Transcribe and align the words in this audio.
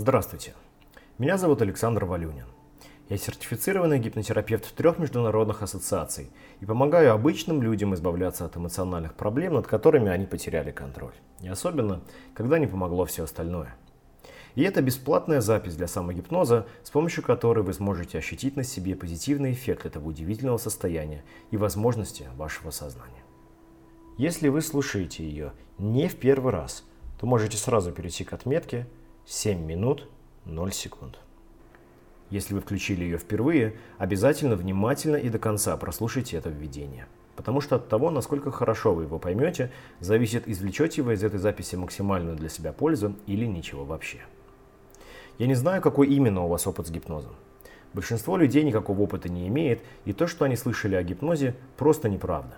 Здравствуйте. 0.00 0.54
Меня 1.18 1.38
зовут 1.38 1.60
Александр 1.60 2.04
Валюнин. 2.04 2.46
Я 3.08 3.18
сертифицированный 3.18 3.98
гипнотерапевт 3.98 4.72
трех 4.76 5.00
международных 5.00 5.60
ассоциаций 5.64 6.30
и 6.60 6.66
помогаю 6.66 7.12
обычным 7.12 7.60
людям 7.62 7.92
избавляться 7.94 8.44
от 8.44 8.56
эмоциональных 8.56 9.14
проблем, 9.14 9.54
над 9.54 9.66
которыми 9.66 10.08
они 10.08 10.24
потеряли 10.24 10.70
контроль. 10.70 11.14
И 11.40 11.48
особенно, 11.48 12.00
когда 12.32 12.60
не 12.60 12.68
помогло 12.68 13.06
все 13.06 13.24
остальное. 13.24 13.74
И 14.54 14.62
это 14.62 14.82
бесплатная 14.82 15.40
запись 15.40 15.74
для 15.74 15.88
самогипноза, 15.88 16.68
с 16.84 16.90
помощью 16.90 17.24
которой 17.24 17.64
вы 17.64 17.72
сможете 17.72 18.18
ощутить 18.18 18.54
на 18.54 18.62
себе 18.62 18.94
позитивный 18.94 19.50
эффект 19.50 19.84
этого 19.84 20.06
удивительного 20.06 20.58
состояния 20.58 21.24
и 21.50 21.56
возможности 21.56 22.28
вашего 22.36 22.70
сознания. 22.70 23.24
Если 24.16 24.46
вы 24.46 24.60
слушаете 24.60 25.24
ее 25.24 25.50
не 25.76 26.06
в 26.06 26.14
первый 26.14 26.52
раз, 26.52 26.84
то 27.18 27.26
можете 27.26 27.56
сразу 27.56 27.90
перейти 27.90 28.22
к 28.22 28.32
отметке 28.32 28.86
7 29.30 29.62
минут 29.62 30.08
0 30.46 30.72
секунд. 30.72 31.18
Если 32.30 32.54
вы 32.54 32.62
включили 32.62 33.04
ее 33.04 33.18
впервые, 33.18 33.74
обязательно 33.98 34.56
внимательно 34.56 35.16
и 35.16 35.28
до 35.28 35.38
конца 35.38 35.76
прослушайте 35.76 36.38
это 36.38 36.48
введение. 36.48 37.06
Потому 37.36 37.60
что 37.60 37.76
от 37.76 37.90
того, 37.90 38.10
насколько 38.10 38.50
хорошо 38.50 38.94
вы 38.94 39.02
его 39.02 39.18
поймете, 39.18 39.70
зависит, 40.00 40.48
извлечете 40.48 41.02
вы 41.02 41.12
из 41.12 41.22
этой 41.22 41.38
записи 41.38 41.76
максимальную 41.76 42.36
для 42.36 42.48
себя 42.48 42.72
пользу 42.72 43.16
или 43.26 43.44
ничего 43.44 43.84
вообще. 43.84 44.20
Я 45.36 45.46
не 45.46 45.54
знаю, 45.54 45.82
какой 45.82 46.08
именно 46.08 46.44
у 46.44 46.48
вас 46.48 46.66
опыт 46.66 46.86
с 46.86 46.90
гипнозом. 46.90 47.34
Большинство 47.92 48.38
людей 48.38 48.62
никакого 48.62 49.02
опыта 49.02 49.28
не 49.28 49.46
имеет, 49.48 49.82
и 50.06 50.14
то, 50.14 50.26
что 50.26 50.46
они 50.46 50.56
слышали 50.56 50.94
о 50.94 51.02
гипнозе, 51.02 51.54
просто 51.76 52.08
неправда. 52.08 52.56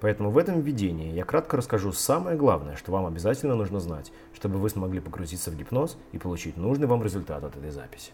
Поэтому 0.00 0.30
в 0.30 0.38
этом 0.38 0.60
введении 0.60 1.12
я 1.12 1.24
кратко 1.24 1.58
расскажу 1.58 1.92
самое 1.92 2.36
главное, 2.36 2.76
что 2.76 2.90
вам 2.90 3.06
обязательно 3.06 3.54
нужно 3.54 3.80
знать, 3.80 4.12
чтобы 4.34 4.58
вы 4.58 4.70
смогли 4.70 4.98
погрузиться 4.98 5.50
в 5.50 5.56
гипноз 5.56 5.98
и 6.12 6.18
получить 6.18 6.56
нужный 6.56 6.86
вам 6.86 7.02
результат 7.02 7.44
от 7.44 7.56
этой 7.56 7.70
записи. 7.70 8.12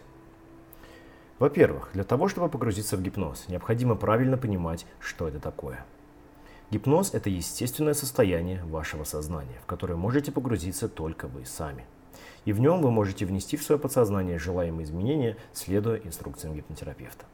Во-первых, 1.39 1.91
для 1.93 2.03
того, 2.03 2.27
чтобы 2.27 2.49
погрузиться 2.49 2.97
в 2.97 3.01
гипноз, 3.01 3.47
необходимо 3.47 3.95
правильно 3.95 4.37
понимать, 4.37 4.85
что 4.99 5.27
это 5.27 5.39
такое. 5.39 5.85
Гипноз– 6.71 7.11
это 7.13 7.29
естественное 7.29 7.93
состояние 7.93 8.61
вашего 8.65 9.05
сознания, 9.05 9.57
в 9.63 9.65
которое 9.65 9.95
можете 9.95 10.33
погрузиться 10.33 10.89
только 10.89 11.27
вы 11.27 11.45
сами. 11.45 11.85
И 12.43 12.51
в 12.51 12.59
нем 12.59 12.81
вы 12.81 12.91
можете 12.91 13.25
внести 13.25 13.55
в 13.55 13.63
свое 13.63 13.79
подсознание 13.79 14.39
желаемые 14.39 14.83
изменения, 14.83 15.37
следуя 15.53 15.97
инструкциям 15.97 16.55
гипнотерапевта. 16.55 17.25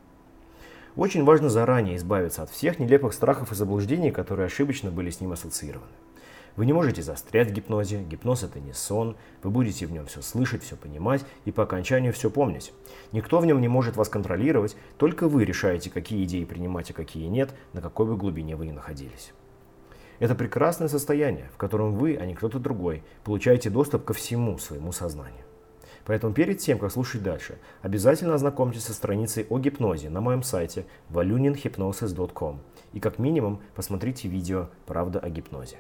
Очень 0.96 1.24
важно 1.24 1.50
заранее 1.50 1.96
избавиться 1.96 2.44
от 2.44 2.52
всех 2.52 2.78
нелепых 2.78 3.14
страхов 3.14 3.52
и 3.52 3.56
заблуждений, 3.56 4.12
которые 4.12 4.46
ошибочно 4.46 4.92
были 4.92 5.10
с 5.10 5.22
ним 5.22 5.32
ассоциированы. 5.32 5.92
Вы 6.56 6.68
не 6.68 6.74
можете 6.74 7.02
застрять 7.02 7.50
в 7.50 7.54
гипнозе, 7.54 8.04
гипноз 8.04 8.44
это 8.44 8.60
не 8.60 8.74
сон, 8.74 9.16
вы 9.42 9.50
будете 9.50 9.88
в 9.88 9.92
нем 9.92 10.06
все 10.06 10.22
слышать, 10.22 10.62
все 10.62 10.76
понимать 10.76 11.26
и 11.46 11.52
по 11.52 11.64
окончанию 11.64 12.14
все 12.14 12.30
помнить. 12.30 12.74
Никто 13.12 13.40
в 13.40 13.46
нем 13.48 13.60
не 13.60 13.68
может 13.68 13.96
вас 13.96 14.08
контролировать, 14.08 14.76
только 15.00 15.28
вы 15.28 15.46
решаете, 15.46 15.90
какие 15.90 16.24
идеи 16.26 16.44
принимать, 16.44 16.92
а 16.92 16.94
какие 16.94 17.26
нет, 17.26 17.50
на 17.74 17.82
какой 17.82 18.06
бы 18.06 18.16
глубине 18.16 18.56
вы 18.56 18.68
ни 18.68 18.72
находились. 18.72 19.34
Это 20.20 20.36
прекрасное 20.36 20.90
состояние, 20.90 21.50
в 21.56 21.58
котором 21.58 21.96
вы, 21.96 22.18
а 22.18 22.26
не 22.28 22.36
кто-то 22.36 22.60
другой, 22.60 23.02
получаете 23.24 23.72
доступ 23.72 24.06
ко 24.06 24.14
всему 24.14 24.60
своему 24.60 24.92
сознанию. 24.92 25.43
Поэтому 26.06 26.34
перед 26.34 26.60
тем, 26.60 26.80
как 26.80 26.92
слушать 26.92 27.24
дальше, 27.24 27.58
обязательно 27.82 28.36
ознакомьтесь 28.36 28.84
со 28.84 28.94
страницей 28.94 29.46
о 29.50 29.60
гипнозе 29.60 30.10
на 30.10 30.22
моем 30.22 30.44
сайте 30.44 30.86
valuninhypnosis.com 31.10 32.60
и 32.92 33.00
как 33.00 33.20
минимум 33.20 33.62
посмотрите 33.76 34.28
видео 34.28 34.70
«Правда 34.86 35.20
о 35.20 35.30
гипнозе». 35.30 35.78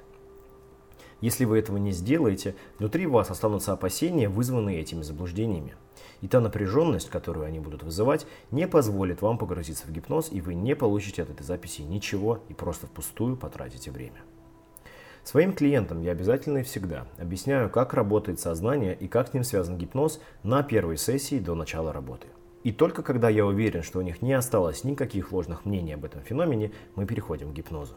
Если 1.19 1.45
вы 1.45 1.59
этого 1.59 1.77
не 1.77 1.91
сделаете, 1.91 2.53
внутри 2.79 3.05
вас 3.05 3.31
останутся 3.31 3.71
опасения, 3.71 4.27
вызванные 4.27 4.81
этими 4.81 5.03
заблуждениями. 5.03 5.75
И 6.19 6.27
та 6.27 6.41
напряженность, 6.41 7.09
которую 7.09 7.45
они 7.45 7.59
будут 7.59 7.83
вызывать, 7.83 8.25
не 8.51 8.67
позволит 8.67 9.21
вам 9.21 9.38
погрузиться 9.38 9.88
в 9.88 9.91
гипноз, 9.91 10.29
и 10.31 10.41
вы 10.41 10.53
не 10.53 10.75
получите 10.75 11.23
от 11.23 11.29
этой 11.29 11.44
записи 11.44 11.81
ничего 11.81 12.39
и 12.49 12.53
просто 12.53 12.88
впустую 12.88 13.38
потратите 13.38 13.89
время. 13.89 14.22
Своим 15.23 15.53
клиентам 15.53 16.01
я 16.01 16.11
обязательно 16.11 16.59
и 16.59 16.63
всегда 16.63 17.07
объясняю, 17.17 17.69
как 17.69 17.94
работает 17.94 18.39
сознание 18.39 18.95
и 18.95 19.07
как 19.07 19.29
с 19.29 19.34
ним 19.34 19.44
связан 19.44 19.78
гипноз 19.78 20.19
на 20.44 20.63
первой 20.63 20.97
сессии 20.97 21.39
до 21.39 21.56
начала 21.56 21.94
работы. 21.94 22.28
И 22.63 22.72
только 22.72 23.03
когда 23.03 23.29
я 23.29 23.45
уверен, 23.45 23.83
что 23.83 24.00
у 24.00 24.01
них 24.01 24.22
не 24.22 24.33
осталось 24.33 24.83
никаких 24.83 25.31
ложных 25.31 25.66
мнений 25.66 25.94
об 25.94 26.06
этом 26.06 26.22
феномене, 26.22 26.72
мы 26.95 27.06
переходим 27.06 27.51
к 27.51 27.53
гипнозу. 27.53 27.95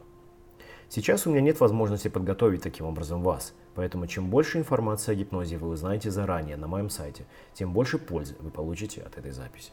Сейчас 0.88 1.26
у 1.26 1.30
меня 1.30 1.40
нет 1.40 1.58
возможности 1.58 2.06
подготовить 2.06 2.62
таким 2.62 2.86
образом 2.86 3.22
вас, 3.22 3.54
поэтому 3.74 4.06
чем 4.06 4.30
больше 4.30 4.58
информации 4.58 5.12
о 5.12 5.14
гипнозе 5.16 5.58
вы 5.58 5.68
узнаете 5.68 6.12
заранее 6.12 6.56
на 6.56 6.68
моем 6.68 6.90
сайте, 6.90 7.26
тем 7.54 7.72
больше 7.72 7.98
пользы 7.98 8.36
вы 8.38 8.50
получите 8.50 9.02
от 9.02 9.18
этой 9.18 9.32
записи. 9.32 9.72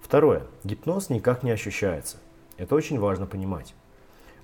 Второе. 0.00 0.46
Гипноз 0.64 1.10
никак 1.10 1.42
не 1.42 1.50
ощущается. 1.50 2.16
Это 2.56 2.74
очень 2.74 2.98
важно 2.98 3.26
понимать. 3.26 3.74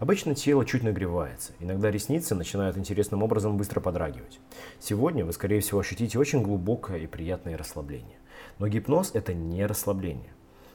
Обычно 0.00 0.34
тело 0.34 0.64
чуть 0.64 0.82
нагревается, 0.82 1.52
иногда 1.60 1.90
ресницы 1.90 2.34
начинают 2.34 2.78
интересным 2.78 3.22
образом 3.22 3.58
быстро 3.58 3.80
подрагивать. 3.80 4.40
Сегодня 4.78 5.26
вы, 5.26 5.34
скорее 5.34 5.60
всего, 5.60 5.80
ощутите 5.80 6.18
очень 6.18 6.42
глубокое 6.42 7.00
и 7.00 7.06
приятное 7.06 7.58
расслабление. 7.58 8.16
Но 8.58 8.66
гипноз– 8.66 9.10
это 9.14 9.34
не 9.34 9.66
расслабление. 9.66 10.32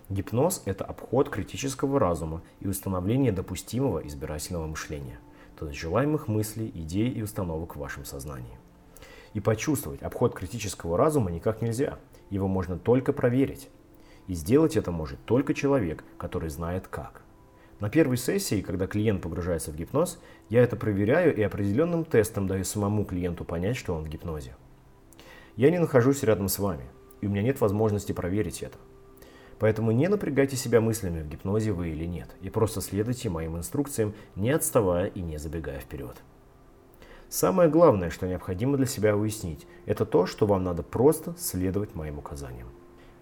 Гипноз– 0.10 0.62
это 0.66 0.86
обход 0.86 1.32
критического 1.32 2.00
разума 2.00 2.44
и 2.60 2.68
установление 2.68 3.32
допустимого 3.32 4.06
избирательного 4.06 4.68
мышления, 4.68 5.18
то 5.58 5.68
есть 5.68 5.80
желаемых 5.80 6.28
мыслей, 6.28 6.72
идей 6.76 7.10
и 7.10 7.24
установок 7.24 7.76
в 7.76 7.80
вашем 7.80 8.06
сознании. 8.06 8.60
И 9.34 9.40
почувствовать 9.40 10.04
обход 10.04 10.36
критического 10.36 11.00
разума 11.00 11.32
никак 11.32 11.64
нельзя, 11.64 11.98
его 12.30 12.48
можно 12.48 12.78
только 12.78 13.12
проверить. 13.12 13.70
И 14.28 14.36
сделать 14.36 14.78
это 14.78 14.92
может 14.92 15.18
только 15.26 15.56
человек, 15.56 16.04
который 16.20 16.50
знает 16.50 16.88
как. 16.88 17.25
На 17.80 17.90
первой 17.90 18.18
сессии, 18.18 18.62
когда 18.62 18.88
клиент 18.88 19.22
погружается 19.22 19.72
в 19.72 19.76
гипноз, 19.76 20.20
я 20.50 20.64
это 20.64 20.78
проверяю 20.78 21.36
и 21.36 21.42
определенным 21.42 22.06
тестом 22.06 22.48
даю 22.48 22.64
самому 22.64 23.04
клиенту 23.04 23.44
понять, 23.44 23.76
что 23.76 23.94
он 23.94 24.06
в 24.06 24.10
гипнозе. 24.10 24.56
Я 25.58 25.72
не 25.72 25.80
нахожусь 25.80 26.24
рядом 26.24 26.48
с 26.48 26.58
вами, 26.58 26.86
и 27.20 27.28
у 27.28 27.30
меня 27.30 27.42
нет 27.42 27.60
возможности 27.60 28.14
проверить 28.14 28.64
это. 28.64 28.78
Поэтому 29.60 29.92
не 29.92 30.08
напрягайте 30.08 30.56
себя 30.56 30.80
мыслями, 30.80 31.22
в 31.22 31.28
гипнозе 31.28 31.72
вы 31.72 31.90
или 31.90 32.06
нет, 32.06 32.30
и 32.42 32.50
просто 32.50 32.82
следуйте 32.82 33.30
моим 33.30 33.58
инструкциям, 33.58 34.14
не 34.36 34.52
отставая 34.52 35.08
и 35.08 35.22
не 35.22 35.38
забегая 35.38 35.80
вперед. 35.80 36.16
Самое 37.30 37.70
главное, 37.70 38.10
что 38.10 38.28
необходимо 38.28 38.78
для 38.78 38.86
себя 38.86 39.18
уяснить, 39.18 39.68
это 39.86 40.06
то, 40.06 40.26
что 40.26 40.46
вам 40.46 40.64
надо 40.64 40.84
просто 40.84 41.36
следовать 41.38 41.96
моим 41.96 42.20
указаниям. 42.20 42.70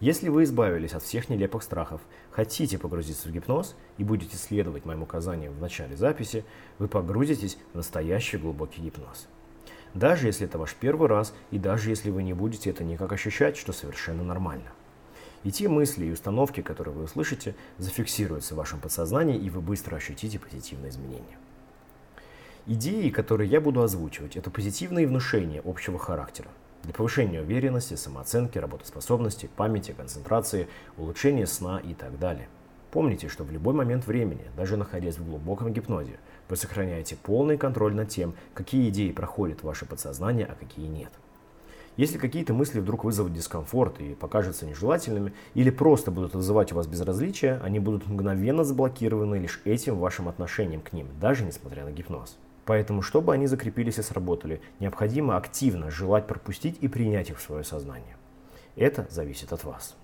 Если 0.03 0.27
вы 0.27 0.43
избавились 0.43 0.91
от 0.91 1.01
всех 1.01 1.29
нелепых 1.29 1.63
страхов, 1.63 2.01
хотите 2.29 2.77
погрузиться 2.77 3.29
в 3.29 3.31
гипноз 3.31 3.73
и 3.97 4.03
будете 4.03 4.35
следовать 4.35 4.83
моим 4.83 5.03
указаниям 5.03 5.53
в 5.53 5.61
начале 5.61 5.95
записи, 5.95 6.43
вы 6.77 6.89
погрузитесь 6.89 7.57
в 7.71 7.77
настоящий 7.77 8.35
глубокий 8.35 8.81
гипноз. 8.81 9.29
Даже 9.93 10.27
если 10.27 10.45
это 10.45 10.57
ваш 10.57 10.75
первый 10.75 11.07
раз, 11.07 11.33
и 11.51 11.57
даже 11.57 11.89
если 11.89 12.09
вы 12.09 12.23
не 12.23 12.33
будете 12.33 12.69
это 12.69 12.83
никак 12.83 13.13
ощущать, 13.13 13.55
что 13.55 13.71
совершенно 13.71 14.25
нормально. 14.25 14.73
И 15.45 15.53
те 15.53 15.69
мысли 15.69 16.07
и 16.07 16.11
установки, 16.11 16.59
которые 16.59 16.93
вы 16.93 17.03
услышите, 17.03 17.55
зафиксируются 17.77 18.55
в 18.55 18.57
вашем 18.57 18.81
подсознании, 18.81 19.37
и 19.37 19.49
вы 19.49 19.61
быстро 19.61 19.95
ощутите 19.95 20.37
позитивные 20.37 20.89
изменения. 20.89 21.37
Идеи, 22.65 23.09
которые 23.09 23.49
я 23.49 23.61
буду 23.61 23.81
озвучивать, 23.81 24.35
это 24.35 24.51
позитивные 24.51 25.07
внушения 25.07 25.61
общего 25.63 25.97
характера 25.97 26.49
для 26.83 26.93
повышения 26.93 27.41
уверенности, 27.41 27.95
самооценки, 27.95 28.57
работоспособности, 28.57 29.49
памяти, 29.55 29.93
концентрации, 29.97 30.67
улучшения 30.97 31.47
сна 31.47 31.79
и 31.79 31.93
так 31.93 32.19
далее. 32.19 32.47
Помните, 32.91 33.27
что 33.27 33.43
в 33.43 33.51
любой 33.51 33.73
момент 33.73 34.05
времени, 34.05 34.43
даже 34.55 34.77
находясь 34.77 35.17
в 35.17 35.25
глубоком 35.25 35.73
гипнозе, 35.73 36.19
вы 36.47 36.55
сохраняете 36.55 37.15
полный 37.15 37.57
контроль 37.57 37.95
над 37.95 38.09
тем, 38.09 38.35
какие 38.53 38.89
идеи 38.89 39.11
проходят 39.11 39.61
в 39.61 39.63
ваше 39.63 39.85
подсознание, 39.85 40.45
а 40.45 40.55
какие 40.55 40.85
нет. 40.85 41.11
Если 41.95 42.17
какие-то 42.17 42.53
мысли 42.53 42.79
вдруг 42.79 43.03
вызовут 43.03 43.33
дискомфорт 43.33 43.99
и 44.01 44.15
покажутся 44.15 44.65
нежелательными, 44.65 45.33
или 45.53 45.69
просто 45.69 46.11
будут 46.11 46.33
вызывать 46.33 46.71
у 46.71 46.75
вас 46.75 46.87
безразличие, 46.87 47.59
они 47.63 47.79
будут 47.79 48.07
мгновенно 48.07 48.63
заблокированы 48.63 49.35
лишь 49.35 49.61
этим 49.63 49.97
вашим 49.97 50.27
отношением 50.27 50.81
к 50.81 50.91
ним, 50.91 51.07
даже 51.19 51.45
несмотря 51.45 51.85
на 51.85 51.91
гипноз. 51.91 52.37
Поэтому, 52.65 53.01
чтобы 53.01 53.33
они 53.33 53.47
закрепились 53.47 53.99
и 53.99 54.01
сработали, 54.01 54.61
необходимо 54.79 55.37
активно 55.37 55.91
желать 55.91 56.27
пропустить 56.27 56.77
и 56.81 56.87
принять 56.87 57.29
их 57.29 57.39
в 57.39 57.41
свое 57.41 57.63
сознание. 57.63 58.15
Это 58.75 59.05
зависит 59.09 59.51
от 59.51 59.63
вас. 59.63 59.95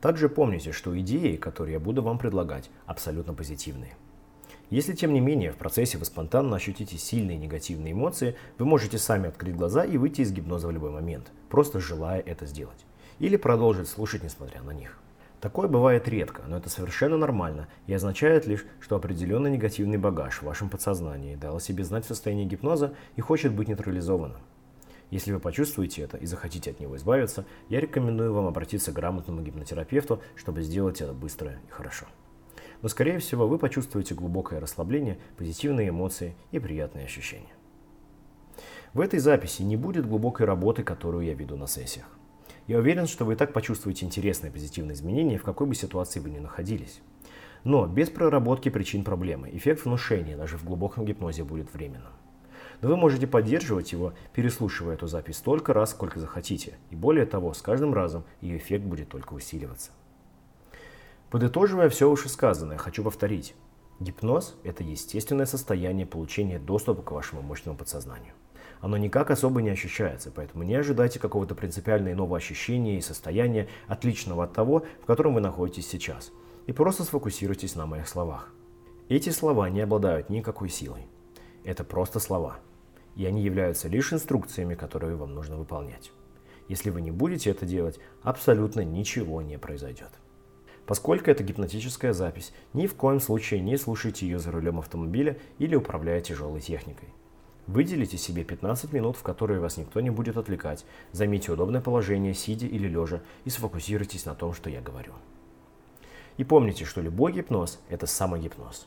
Также 0.00 0.28
помните, 0.28 0.72
что 0.72 0.98
идеи, 1.00 1.36
которые 1.36 1.74
я 1.74 1.80
буду 1.80 2.02
вам 2.02 2.18
предлагать, 2.18 2.70
абсолютно 2.84 3.32
позитивные. 3.32 3.96
Если, 4.68 4.94
тем 4.94 5.12
не 5.12 5.20
менее, 5.20 5.52
в 5.52 5.56
процессе 5.56 5.96
вы 5.96 6.04
спонтанно 6.04 6.56
ощутите 6.56 6.98
сильные 6.98 7.38
негативные 7.38 7.92
эмоции, 7.92 8.36
вы 8.58 8.66
можете 8.66 8.98
сами 8.98 9.28
открыть 9.28 9.56
глаза 9.56 9.84
и 9.84 9.96
выйти 9.96 10.22
из 10.22 10.32
гипноза 10.32 10.66
в 10.66 10.72
любой 10.72 10.90
момент, 10.90 11.30
просто 11.48 11.80
желая 11.80 12.20
это 12.20 12.46
сделать. 12.46 12.84
Или 13.18 13.36
продолжить 13.36 13.88
слушать, 13.88 14.22
несмотря 14.22 14.62
на 14.62 14.72
них. 14.72 14.98
Такое 15.40 15.68
бывает 15.68 16.08
редко, 16.08 16.42
но 16.48 16.56
это 16.56 16.70
совершенно 16.70 17.18
нормально 17.18 17.68
и 17.86 17.92
означает 17.92 18.46
лишь, 18.46 18.64
что 18.80 18.96
определенный 18.96 19.50
негативный 19.50 19.98
багаж 19.98 20.38
в 20.38 20.44
вашем 20.44 20.70
подсознании 20.70 21.36
дал 21.36 21.56
о 21.56 21.60
себе 21.60 21.84
знать 21.84 22.04
в 22.04 22.08
состоянии 22.08 22.46
гипноза 22.46 22.94
и 23.16 23.20
хочет 23.20 23.52
быть 23.52 23.68
нейтрализованным. 23.68 24.40
Если 25.10 25.32
вы 25.32 25.38
почувствуете 25.38 26.02
это 26.02 26.16
и 26.16 26.26
захотите 26.26 26.70
от 26.70 26.80
него 26.80 26.96
избавиться, 26.96 27.44
я 27.68 27.80
рекомендую 27.80 28.32
вам 28.32 28.46
обратиться 28.46 28.90
к 28.90 28.94
грамотному 28.94 29.42
гипнотерапевту, 29.42 30.20
чтобы 30.34 30.62
сделать 30.62 31.00
это 31.00 31.12
быстро 31.12 31.52
и 31.52 31.70
хорошо. 31.70 32.06
Но, 32.82 32.88
скорее 32.88 33.18
всего, 33.18 33.46
вы 33.46 33.58
почувствуете 33.58 34.14
глубокое 34.14 34.58
расслабление, 34.58 35.18
позитивные 35.36 35.90
эмоции 35.90 36.34
и 36.50 36.58
приятные 36.58 37.04
ощущения. 37.04 37.52
В 38.94 39.00
этой 39.00 39.20
записи 39.20 39.62
не 39.62 39.76
будет 39.76 40.08
глубокой 40.08 40.46
работы, 40.46 40.82
которую 40.82 41.24
я 41.26 41.34
веду 41.34 41.56
на 41.56 41.66
сессиях. 41.66 42.06
Я 42.66 42.78
уверен, 42.78 43.06
что 43.06 43.24
вы 43.24 43.34
и 43.34 43.36
так 43.36 43.52
почувствуете 43.52 44.06
интересные 44.06 44.50
позитивные 44.50 44.94
изменения, 44.94 45.38
в 45.38 45.44
какой 45.44 45.66
бы 45.66 45.74
ситуации 45.74 46.18
вы 46.18 46.30
ни 46.30 46.38
находились. 46.38 47.00
Но 47.62 47.86
без 47.86 48.10
проработки 48.10 48.68
причин 48.68 49.04
проблемы 49.04 49.50
эффект 49.52 49.84
внушения 49.84 50.36
даже 50.36 50.58
в 50.58 50.64
глубоком 50.64 51.04
гипнозе 51.04 51.44
будет 51.44 51.72
временным. 51.72 52.12
Но 52.80 52.88
вы 52.88 52.96
можете 52.96 53.26
поддерживать 53.26 53.92
его, 53.92 54.12
переслушивая 54.34 54.94
эту 54.94 55.06
запись 55.06 55.38
столько 55.38 55.72
раз, 55.72 55.92
сколько 55.92 56.20
захотите. 56.20 56.78
И 56.90 56.96
более 56.96 57.24
того, 57.24 57.54
с 57.54 57.62
каждым 57.62 57.94
разом 57.94 58.24
ее 58.40 58.58
эффект 58.58 58.84
будет 58.84 59.08
только 59.08 59.34
усиливаться. 59.34 59.92
Подытоживая 61.30 61.88
все 61.88 62.10
вышесказанное, 62.10 62.78
хочу 62.78 63.02
повторить. 63.02 63.54
Гипноз– 63.98 64.56
это 64.62 64.84
естественное 64.84 65.46
состояние 65.46 66.06
получения 66.06 66.58
доступа 66.58 67.02
к 67.02 67.12
вашему 67.12 67.42
мощному 67.42 67.78
подсознанию. 67.78 68.34
Оно 68.80 68.96
никак 68.96 69.30
особо 69.30 69.62
не 69.62 69.70
ощущается, 69.70 70.30
поэтому 70.30 70.62
не 70.62 70.74
ожидайте 70.74 71.18
какого-то 71.18 71.54
принципиально 71.54 72.12
иного 72.12 72.36
ощущения 72.36 72.98
и 72.98 73.02
состояния, 73.02 73.68
отличного 73.86 74.44
от 74.44 74.52
того, 74.52 74.84
в 75.02 75.06
котором 75.06 75.34
вы 75.34 75.40
находитесь 75.40 75.88
сейчас. 75.88 76.32
И 76.66 76.72
просто 76.72 77.04
сфокусируйтесь 77.04 77.74
на 77.74 77.86
моих 77.86 78.08
словах. 78.08 78.52
Эти 79.08 79.30
слова 79.30 79.70
не 79.70 79.80
обладают 79.80 80.30
никакой 80.30 80.68
силой. 80.68 81.06
Это 81.64 81.84
просто 81.84 82.20
слова. 82.20 82.58
И 83.14 83.24
они 83.24 83.42
являются 83.42 83.88
лишь 83.88 84.12
инструкциями, 84.12 84.74
которые 84.74 85.16
вам 85.16 85.34
нужно 85.34 85.56
выполнять. 85.56 86.12
Если 86.68 86.90
вы 86.90 87.00
не 87.00 87.10
будете 87.10 87.50
это 87.50 87.64
делать, 87.64 87.98
абсолютно 88.22 88.80
ничего 88.80 89.40
не 89.42 89.58
произойдет. 89.58 90.10
Поскольку 90.86 91.30
это 91.30 91.42
гипнотическая 91.42 92.12
запись, 92.12 92.52
ни 92.72 92.86
в 92.86 92.94
коем 92.94 93.20
случае 93.20 93.60
не 93.60 93.76
слушайте 93.76 94.26
ее 94.26 94.38
за 94.38 94.50
рулем 94.50 94.78
автомобиля 94.78 95.38
или 95.58 95.74
управляя 95.74 96.20
тяжелой 96.20 96.60
техникой. 96.60 97.08
Выделите 97.66 98.16
себе 98.16 98.44
15 98.44 98.92
минут, 98.92 99.16
в 99.16 99.22
которые 99.22 99.58
вас 99.58 99.76
никто 99.76 100.00
не 100.00 100.10
будет 100.10 100.36
отвлекать, 100.36 100.84
займите 101.10 101.50
удобное 101.50 101.80
положение, 101.80 102.32
сидя 102.32 102.66
или 102.66 102.86
лежа, 102.86 103.20
и 103.44 103.50
сфокусируйтесь 103.50 104.24
на 104.24 104.34
том, 104.34 104.52
что 104.54 104.70
я 104.70 104.80
говорю. 104.80 105.12
И 106.36 106.44
помните, 106.44 106.84
что 106.84 107.00
любой 107.00 107.32
гипноз– 107.32 107.80
это 107.88 108.06
самогипноз. 108.06 108.86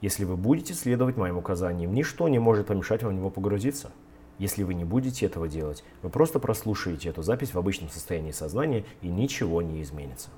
Если 0.00 0.24
вы 0.24 0.36
будете 0.36 0.74
следовать 0.74 1.16
моим 1.16 1.38
указаниям, 1.38 1.92
ничто 1.92 2.28
не 2.28 2.38
может 2.38 2.68
помешать 2.68 3.02
вам 3.02 3.12
в 3.12 3.16
него 3.16 3.30
погрузиться. 3.30 3.90
Если 4.38 4.62
вы 4.62 4.74
не 4.74 4.84
будете 4.84 5.26
этого 5.26 5.48
делать, 5.48 5.82
вы 6.02 6.08
просто 6.08 6.38
прослушаете 6.38 7.10
эту 7.10 7.22
запись 7.22 7.52
в 7.52 7.58
обычном 7.58 7.90
состоянии 7.90 8.30
сознания 8.30 8.84
и 9.02 9.08
ничего 9.08 9.60
не 9.60 9.82
изменится. 9.82 10.30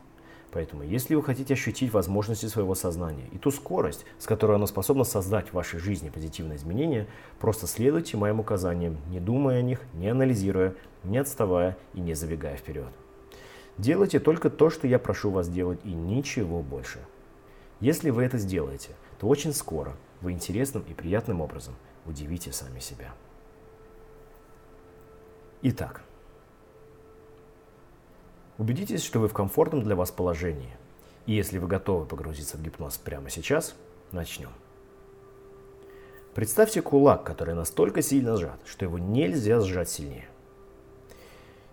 Поэтому, 0.53 0.83
если 0.83 1.15
вы 1.15 1.23
хотите 1.23 1.55
ощутить 1.55 1.93
возможности 1.93 2.45
своего 2.45 2.75
сознания 2.75 3.27
и 3.33 3.39
ту 3.39 3.51
скорость, 3.51 4.05
с 4.19 4.27
которой 4.27 4.57
оно 4.57 4.67
способно 4.67 5.03
создать 5.03 5.49
в 5.49 5.55
вашей 5.55 5.81
жизни 5.81 6.11
позитивные 6.11 6.57
изменения, 6.57 7.09
просто 7.41 7.67
следуйте 7.67 8.19
моим 8.19 8.41
указаниям, 8.41 8.99
не 9.09 9.19
думая 9.19 9.61
о 9.61 9.63
них, 9.63 9.81
не 9.95 10.09
анализируя, 10.09 10.75
не 11.05 11.17
отставая 11.17 11.79
и 11.95 12.01
не 12.01 12.13
забегая 12.13 12.57
вперед. 12.57 12.91
Делайте 13.79 14.21
только 14.21 14.51
то, 14.51 14.69
что 14.69 14.87
я 14.87 14.99
прошу 14.99 15.31
вас 15.31 15.49
делать, 15.49 15.81
и 15.85 15.95
ничего 15.95 16.61
больше. 16.61 16.99
Если 17.81 18.11
вы 18.11 18.23
это 18.23 18.37
сделаете, 18.37 18.91
то 19.19 19.29
очень 19.29 19.55
скоро 19.55 19.97
вы 20.21 20.33
интересным 20.33 20.85
и 20.87 20.93
приятным 20.93 21.41
образом 21.41 21.75
удивите 22.05 22.53
сами 22.53 22.79
себя. 22.79 23.15
Итак, 25.63 26.03
Убедитесь, 28.63 29.03
что 29.03 29.19
вы 29.19 29.27
в 29.27 29.33
комфортном 29.33 29.83
для 29.83 29.97
вас 29.97 30.13
положении. 30.13 30.71
И 31.27 31.33
если 31.33 31.59
вы 31.59 31.67
готовы 31.67 32.07
погрузиться 32.07 32.57
в 32.57 32.63
гипноз 32.63 32.97
прямо 32.97 33.29
сейчас, 33.29 33.75
начнем. 34.13 34.51
Представьте 36.33 36.81
кулак, 36.81 37.25
который 37.25 37.55
настолько 37.55 38.03
сильно 38.03 38.37
сжат, 38.37 38.61
что 38.65 38.85
его 38.85 39.01
нельзя 39.01 39.59
сжать 39.59 39.91
сильнее. 39.91 40.29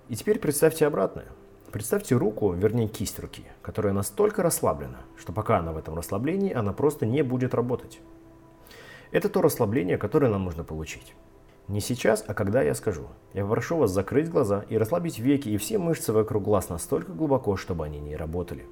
И 0.07 0.15
теперь 0.15 0.39
представьте 0.39 0.87
обратное. 0.87 1.27
Представьте 1.71 2.15
руку, 2.15 2.53
вернее 2.53 2.87
кисть 2.87 3.19
руки, 3.19 3.43
которая 3.61 3.93
настолько 3.93 4.41
расслаблена, 4.41 5.01
что 5.15 5.31
пока 5.31 5.59
она 5.59 5.73
в 5.73 5.77
этом 5.77 5.93
расслаблении, 5.93 6.51
она 6.51 6.73
просто 6.73 7.05
не 7.05 7.21
будет 7.21 7.53
работать. 7.53 7.99
Это 9.11 9.29
то 9.29 9.43
расслабление, 9.43 9.99
которое 9.99 10.31
нам 10.31 10.43
нужно 10.43 10.63
получить. 10.63 11.13
Не 11.69 11.81
сейчас, 11.81 12.23
а 12.25 12.33
когда 12.33 12.63
я 12.63 12.73
скажу. 12.73 13.03
Я 13.35 13.43
попрошу 13.43 13.77
вас 13.77 13.91
закрыть 13.91 14.27
глаза 14.27 14.65
и 14.69 14.77
расслабить 14.77 15.19
веки 15.19 15.49
и 15.49 15.57
все 15.57 15.77
мышцы 15.77 16.11
вокруг 16.11 16.43
глаз 16.43 16.69
настолько 16.69 17.13
глубоко, 17.13 17.57
чтобы 17.57 17.85
они 17.85 17.99
не 17.99 18.15
работали. 18.15 18.65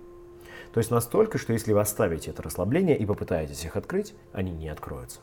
То 0.74 0.80
есть 0.80 0.90
настолько, 0.90 1.38
что 1.38 1.54
если 1.54 1.74
вы 1.74 1.80
оставите 1.80 2.32
это 2.32 2.42
расслабление 2.42 2.98
и 2.98 3.06
попытаетесь 3.06 3.64
их 3.66 3.76
открыть, 3.76 4.16
они 4.34 4.50
не 4.52 4.68
откроются. 4.68 5.20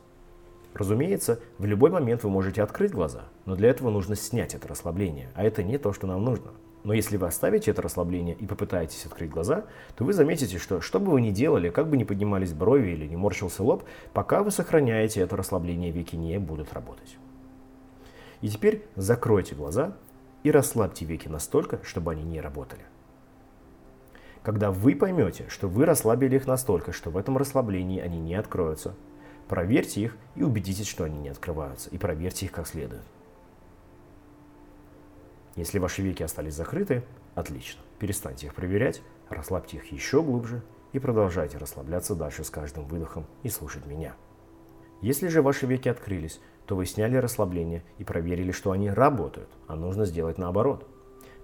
Разумеется, 0.72 1.40
в 1.58 1.64
любой 1.64 1.90
момент 1.90 2.22
вы 2.22 2.30
можете 2.30 2.62
открыть 2.62 2.92
глаза, 2.92 3.24
но 3.44 3.56
для 3.56 3.70
этого 3.70 3.90
нужно 3.90 4.14
снять 4.14 4.54
это 4.54 4.68
расслабление, 4.68 5.30
а 5.34 5.42
это 5.42 5.64
не 5.64 5.76
то, 5.76 5.92
что 5.92 6.06
нам 6.06 6.24
нужно. 6.24 6.52
Но 6.84 6.92
если 6.92 7.16
вы 7.16 7.26
оставите 7.26 7.72
это 7.72 7.82
расслабление 7.82 8.36
и 8.36 8.46
попытаетесь 8.46 9.04
открыть 9.04 9.30
глаза, 9.30 9.64
то 9.96 10.04
вы 10.04 10.12
заметите, 10.12 10.58
что 10.58 10.80
что 10.80 11.00
бы 11.00 11.10
вы 11.10 11.20
ни 11.20 11.32
делали, 11.32 11.70
как 11.70 11.88
бы 11.88 11.96
ни 11.96 12.04
поднимались 12.04 12.52
брови 12.52 12.90
или 12.90 13.08
не 13.08 13.16
морщился 13.16 13.64
лоб, 13.64 13.82
пока 14.12 14.44
вы 14.44 14.52
сохраняете 14.52 15.22
это 15.22 15.36
расслабление, 15.36 15.90
веки 15.90 16.14
не 16.14 16.38
будут 16.38 16.72
работать. 16.72 17.16
И 18.44 18.48
теперь 18.50 18.84
закройте 18.94 19.54
глаза 19.54 19.96
и 20.42 20.50
расслабьте 20.50 21.06
веки 21.06 21.28
настолько, 21.28 21.82
чтобы 21.82 22.12
они 22.12 22.24
не 22.24 22.42
работали. 22.42 22.82
Когда 24.42 24.70
вы 24.70 24.94
поймете, 24.94 25.46
что 25.48 25.66
вы 25.66 25.86
расслабили 25.86 26.36
их 26.36 26.46
настолько, 26.46 26.92
что 26.92 27.08
в 27.08 27.16
этом 27.16 27.38
расслаблении 27.38 28.02
они 28.02 28.20
не 28.20 28.34
откроются, 28.34 28.94
проверьте 29.48 30.02
их 30.02 30.18
и 30.34 30.42
убедитесь, 30.42 30.88
что 30.88 31.04
они 31.04 31.18
не 31.18 31.30
открываются, 31.30 31.88
и 31.88 31.96
проверьте 31.96 32.44
их 32.44 32.52
как 32.52 32.66
следует. 32.66 33.00
Если 35.56 35.78
ваши 35.78 36.02
веки 36.02 36.22
остались 36.22 36.52
закрыты, 36.52 37.02
отлично. 37.34 37.80
Перестаньте 37.98 38.48
их 38.48 38.54
проверять, 38.54 39.00
расслабьте 39.30 39.78
их 39.78 39.90
еще 39.90 40.22
глубже 40.22 40.60
и 40.92 40.98
продолжайте 40.98 41.56
расслабляться 41.56 42.14
дальше 42.14 42.44
с 42.44 42.50
каждым 42.50 42.84
выдохом 42.88 43.24
и 43.42 43.48
слушать 43.48 43.86
меня. 43.86 44.14
Если 45.00 45.28
же 45.28 45.40
ваши 45.40 45.64
веки 45.64 45.88
открылись, 45.88 46.40
то 46.66 46.76
вы 46.76 46.86
сняли 46.86 47.16
расслабление 47.16 47.84
и 47.98 48.04
проверили, 48.04 48.52
что 48.52 48.70
они 48.70 48.90
работают, 48.90 49.48
а 49.66 49.76
нужно 49.76 50.06
сделать 50.06 50.38
наоборот. 50.38 50.86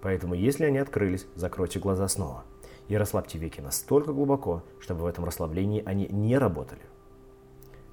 Поэтому, 0.00 0.34
если 0.34 0.64
они 0.64 0.78
открылись, 0.78 1.26
закройте 1.34 1.78
глаза 1.78 2.08
снова 2.08 2.44
и 2.90 2.96
расслабьте 2.96 3.38
веки 3.38 3.60
настолько 3.60 4.12
глубоко, 4.12 4.64
чтобы 4.80 5.02
в 5.02 5.06
этом 5.06 5.24
расслаблении 5.24 5.82
они 5.86 6.08
не 6.08 6.36
работали. 6.36 6.82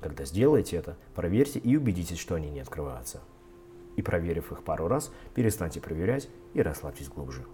Когда 0.01 0.25
сделаете 0.25 0.77
это, 0.77 0.97
проверьте 1.13 1.59
и 1.59 1.77
убедитесь, 1.77 2.17
что 2.17 2.33
они 2.33 2.49
не 2.49 2.61
открываются. 2.61 3.21
И 3.95 4.01
проверив 4.01 4.51
их 4.51 4.63
пару 4.63 4.87
раз, 4.87 5.11
перестаньте 5.35 5.81
проверять 5.81 6.29
и 6.55 6.63
расслабьтесь 6.63 7.09
глубже. 7.09 7.45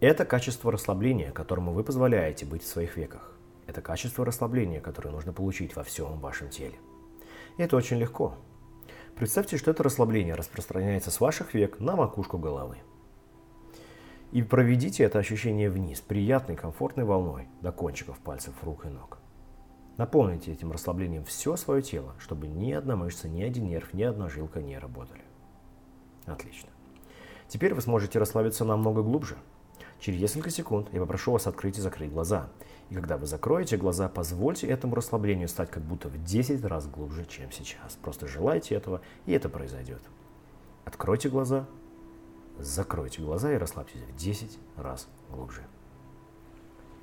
Это 0.00 0.24
качество 0.24 0.72
расслабления, 0.72 1.30
которому 1.30 1.72
вы 1.72 1.84
позволяете 1.84 2.44
быть 2.44 2.64
в 2.64 2.68
своих 2.68 2.96
веках. 2.96 3.32
Это 3.68 3.80
качество 3.80 4.24
расслабления, 4.24 4.80
которое 4.80 5.10
нужно 5.10 5.32
получить 5.32 5.76
во 5.76 5.84
всем 5.84 6.18
вашем 6.18 6.48
теле. 6.48 6.74
И 7.56 7.62
это 7.62 7.76
очень 7.76 7.98
легко. 7.98 8.34
Представьте, 9.18 9.56
что 9.56 9.72
это 9.72 9.82
расслабление 9.82 10.36
распространяется 10.36 11.10
с 11.10 11.18
ваших 11.18 11.52
век 11.52 11.80
на 11.80 11.96
макушку 11.96 12.38
головы. 12.38 12.76
И 14.30 14.42
проведите 14.42 15.02
это 15.02 15.18
ощущение 15.18 15.70
вниз, 15.70 16.00
приятной, 16.00 16.54
комфортной 16.54 17.04
волной, 17.04 17.48
до 17.60 17.72
кончиков 17.72 18.16
пальцев 18.20 18.54
рук 18.62 18.86
и 18.86 18.88
ног. 18.88 19.18
Наполните 19.96 20.52
этим 20.52 20.70
расслаблением 20.70 21.24
все 21.24 21.56
свое 21.56 21.82
тело, 21.82 22.14
чтобы 22.20 22.46
ни 22.46 22.70
одна 22.70 22.94
мышца, 22.94 23.28
ни 23.28 23.42
один 23.42 23.66
нерв, 23.66 23.92
ни 23.92 24.04
одна 24.04 24.28
жилка 24.28 24.62
не 24.62 24.78
работали. 24.78 25.24
Отлично. 26.24 26.68
Теперь 27.48 27.74
вы 27.74 27.80
сможете 27.80 28.20
расслабиться 28.20 28.64
намного 28.64 29.02
глубже. 29.02 29.36
Через 30.00 30.20
несколько 30.20 30.50
секунд 30.50 30.88
я 30.92 31.00
попрошу 31.00 31.32
вас 31.32 31.46
открыть 31.46 31.78
и 31.78 31.80
закрыть 31.80 32.12
глаза. 32.12 32.48
И 32.90 32.94
когда 32.94 33.16
вы 33.16 33.26
закроете 33.26 33.76
глаза, 33.76 34.08
позвольте 34.08 34.66
этому 34.68 34.94
расслаблению 34.94 35.48
стать 35.48 35.70
как 35.70 35.82
будто 35.82 36.08
в 36.08 36.22
10 36.22 36.64
раз 36.64 36.86
глубже, 36.86 37.26
чем 37.26 37.50
сейчас. 37.50 37.98
Просто 38.00 38.26
желайте 38.26 38.74
этого, 38.74 39.00
и 39.26 39.32
это 39.32 39.48
произойдет. 39.48 40.00
Откройте 40.84 41.28
глаза, 41.28 41.66
закройте 42.58 43.22
глаза 43.22 43.52
и 43.52 43.56
расслабьтесь 43.56 44.00
в 44.00 44.16
10 44.16 44.58
раз 44.76 45.08
глубже. 45.30 45.62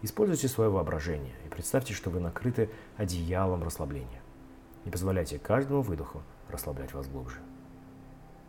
Используйте 0.02 0.48
свое 0.48 0.70
воображение 0.70 1.36
и 1.46 1.50
представьте, 1.50 1.94
что 1.94 2.10
вы 2.10 2.20
накрыты 2.20 2.70
одеялом 2.98 3.64
расслабления. 3.64 4.22
Не 4.86 4.92
позволяйте 4.92 5.40
каждому 5.40 5.82
выдоху 5.82 6.22
расслаблять 6.50 6.94
вас 6.94 7.08
глубже. 7.08 7.38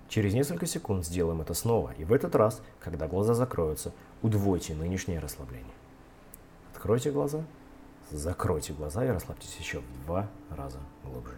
Через 0.08 0.34
несколько 0.34 0.66
секунд 0.66 1.04
сделаем 1.04 1.40
это 1.40 1.54
снова, 1.54 1.92
и 1.98 2.04
в 2.04 2.12
этот 2.12 2.36
раз, 2.36 2.62
когда 2.78 3.08
глаза 3.08 3.34
закроются, 3.34 3.92
удвойте 4.22 4.74
нынешнее 4.74 5.18
расслабление. 5.18 5.74
Откройте 6.72 7.10
глаза, 7.10 7.44
закройте 8.10 8.72
глаза 8.72 9.04
и 9.04 9.08
расслабьтесь 9.08 9.56
еще 9.56 9.80
в 9.80 10.04
два 10.04 10.28
раза 10.50 10.78
глубже. 11.04 11.36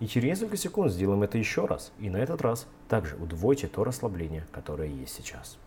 И 0.00 0.06
через 0.06 0.30
несколько 0.30 0.56
секунд 0.56 0.90
сделаем 0.90 1.22
это 1.22 1.38
еще 1.38 1.64
раз. 1.66 1.92
И 1.98 2.10
на 2.10 2.16
этот 2.16 2.42
раз 2.42 2.66
также 2.88 3.16
удвойте 3.16 3.68
то 3.68 3.84
расслабление, 3.84 4.46
которое 4.50 4.88
есть 4.88 5.14
сейчас. 5.14 5.58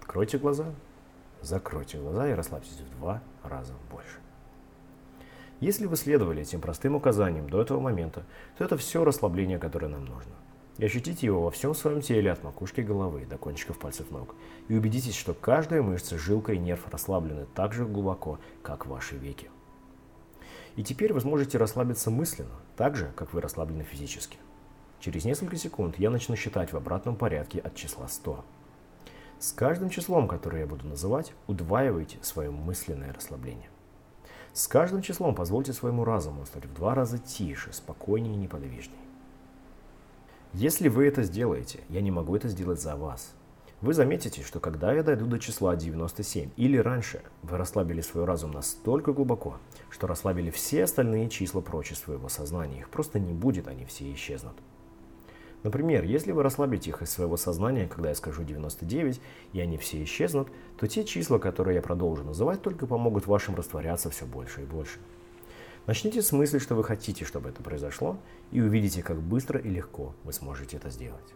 Откройте 0.00 0.38
глаза, 0.38 0.66
закройте 1.40 1.98
глаза 1.98 2.28
и 2.28 2.34
расслабьтесь 2.34 2.80
в 2.80 2.98
два 2.98 3.22
раза 3.44 3.74
больше. 3.90 4.18
Если 5.60 5.86
вы 5.86 5.96
следовали 5.96 6.42
этим 6.42 6.60
простым 6.60 6.96
указаниям 6.96 7.48
до 7.48 7.62
этого 7.62 7.80
момента, 7.80 8.24
то 8.58 8.64
это 8.64 8.76
все 8.76 9.04
расслабление, 9.04 9.58
которое 9.58 9.86
нам 9.86 10.04
нужно. 10.04 10.32
И 10.78 10.84
ощутите 10.84 11.26
его 11.26 11.42
во 11.42 11.50
всем 11.50 11.74
своем 11.74 12.02
теле 12.02 12.30
от 12.30 12.44
макушки 12.44 12.82
головы 12.82 13.24
до 13.24 13.38
кончиков 13.38 13.78
пальцев 13.78 14.10
ног. 14.10 14.34
И 14.68 14.76
убедитесь, 14.76 15.16
что 15.16 15.32
каждая 15.32 15.82
мышца, 15.82 16.18
жилка 16.18 16.52
и 16.52 16.58
нерв 16.58 16.86
расслаблены 16.90 17.46
так 17.54 17.72
же 17.72 17.86
глубоко, 17.86 18.38
как 18.62 18.86
ваши 18.86 19.16
веки. 19.16 19.50
И 20.76 20.84
теперь 20.84 21.14
вы 21.14 21.20
сможете 21.20 21.56
расслабиться 21.56 22.10
мысленно, 22.10 22.60
так 22.76 22.96
же, 22.96 23.10
как 23.16 23.32
вы 23.32 23.40
расслаблены 23.40 23.84
физически. 23.84 24.36
Через 25.00 25.24
несколько 25.24 25.56
секунд 25.56 25.98
я 25.98 26.10
начну 26.10 26.36
считать 26.36 26.72
в 26.72 26.76
обратном 26.76 27.16
порядке 27.16 27.60
от 27.60 27.74
числа 27.74 28.08
100. 28.08 28.44
С 29.38 29.52
каждым 29.52 29.88
числом, 29.88 30.28
которое 30.28 30.60
я 30.60 30.66
буду 30.66 30.86
называть, 30.86 31.32
удваивайте 31.46 32.18
свое 32.22 32.50
мысленное 32.50 33.12
расслабление. 33.12 33.70
С 34.52 34.68
каждым 34.68 35.02
числом 35.02 35.34
позвольте 35.34 35.72
своему 35.72 36.04
разуму 36.04 36.44
стать 36.44 36.66
в 36.66 36.74
два 36.74 36.94
раза 36.94 37.18
тише, 37.18 37.72
спокойнее 37.72 38.34
и 38.34 38.38
неподвижнее. 38.38 39.05
Если 40.52 40.88
вы 40.88 41.06
это 41.06 41.22
сделаете, 41.22 41.80
я 41.88 42.00
не 42.00 42.10
могу 42.10 42.34
это 42.36 42.48
сделать 42.48 42.80
за 42.80 42.96
вас. 42.96 43.34
Вы 43.82 43.92
заметите, 43.92 44.42
что 44.42 44.58
когда 44.58 44.94
я 44.94 45.02
дойду 45.02 45.26
до 45.26 45.38
числа 45.38 45.76
97 45.76 46.50
или 46.56 46.78
раньше, 46.78 47.20
вы 47.42 47.58
расслабили 47.58 48.00
свой 48.00 48.24
разум 48.24 48.52
настолько 48.52 49.12
глубоко, 49.12 49.58
что 49.90 50.06
расслабили 50.06 50.50
все 50.50 50.84
остальные 50.84 51.28
числа 51.28 51.60
прочь 51.60 51.92
из 51.92 51.98
своего 51.98 52.30
сознания. 52.30 52.80
Их 52.80 52.88
просто 52.88 53.18
не 53.18 53.34
будет, 53.34 53.68
они 53.68 53.84
все 53.84 54.10
исчезнут. 54.14 54.54
Например, 55.62 56.04
если 56.04 56.32
вы 56.32 56.42
расслабите 56.42 56.90
их 56.90 57.02
из 57.02 57.10
своего 57.10 57.36
сознания, 57.36 57.86
когда 57.86 58.08
я 58.08 58.14
скажу 58.14 58.44
99, 58.44 59.20
и 59.52 59.60
они 59.60 59.76
все 59.76 60.02
исчезнут, 60.04 60.48
то 60.78 60.86
те 60.86 61.04
числа, 61.04 61.38
которые 61.38 61.74
я 61.74 61.82
продолжу 61.82 62.24
называть, 62.24 62.62
только 62.62 62.86
помогут 62.86 63.26
вашим 63.26 63.56
растворяться 63.56 64.08
все 64.08 64.24
больше 64.24 64.62
и 64.62 64.64
больше. 64.64 65.00
Начните 65.86 66.20
с 66.20 66.32
мысли, 66.32 66.58
что 66.58 66.74
вы 66.74 66.82
хотите, 66.82 67.24
чтобы 67.24 67.48
это 67.48 67.62
произошло, 67.62 68.18
и 68.50 68.60
увидите, 68.60 69.02
как 69.04 69.22
быстро 69.22 69.60
и 69.60 69.68
легко 69.68 70.14
вы 70.24 70.32
сможете 70.32 70.78
это 70.78 70.90
сделать. 70.90 71.34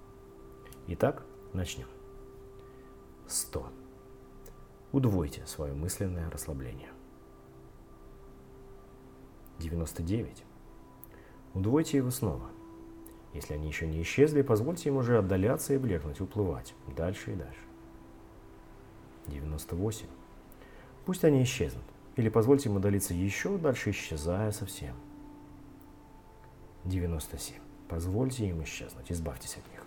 Итак, 0.89 1.23
начнем. 1.53 1.87
100. 3.29 3.71
Удвойте 4.91 5.47
свое 5.47 5.73
мысленное 5.73 6.29
расслабление. 6.31 6.91
99. 9.61 10.45
Удвойте 11.55 11.99
его 11.99 12.11
снова. 12.11 12.51
Если 13.35 13.55
они 13.55 13.69
еще 13.69 13.87
не 13.87 14.03
исчезли, 14.03 14.43
позвольте 14.43 14.89
им 14.89 14.97
уже 14.97 15.19
отдаляться 15.19 15.75
и 15.75 15.79
блекнуть, 15.79 16.21
уплывать 16.21 16.75
дальше 16.97 17.33
и 17.33 17.37
дальше. 17.37 17.61
98. 19.29 20.07
Пусть 21.05 21.25
они 21.25 21.45
исчезнут. 21.45 21.85
Или 22.17 22.29
позвольте 22.29 22.69
им 22.69 22.77
удалиться 22.77 23.15
еще 23.15 23.57
дальше, 23.59 23.91
исчезая 23.91 24.53
совсем. 24.53 24.95
97. 26.85 27.57
Позвольте 27.89 28.49
им 28.49 28.63
исчезнуть, 28.63 29.11
избавьтесь 29.11 29.57
от 29.57 29.71
них. 29.71 29.85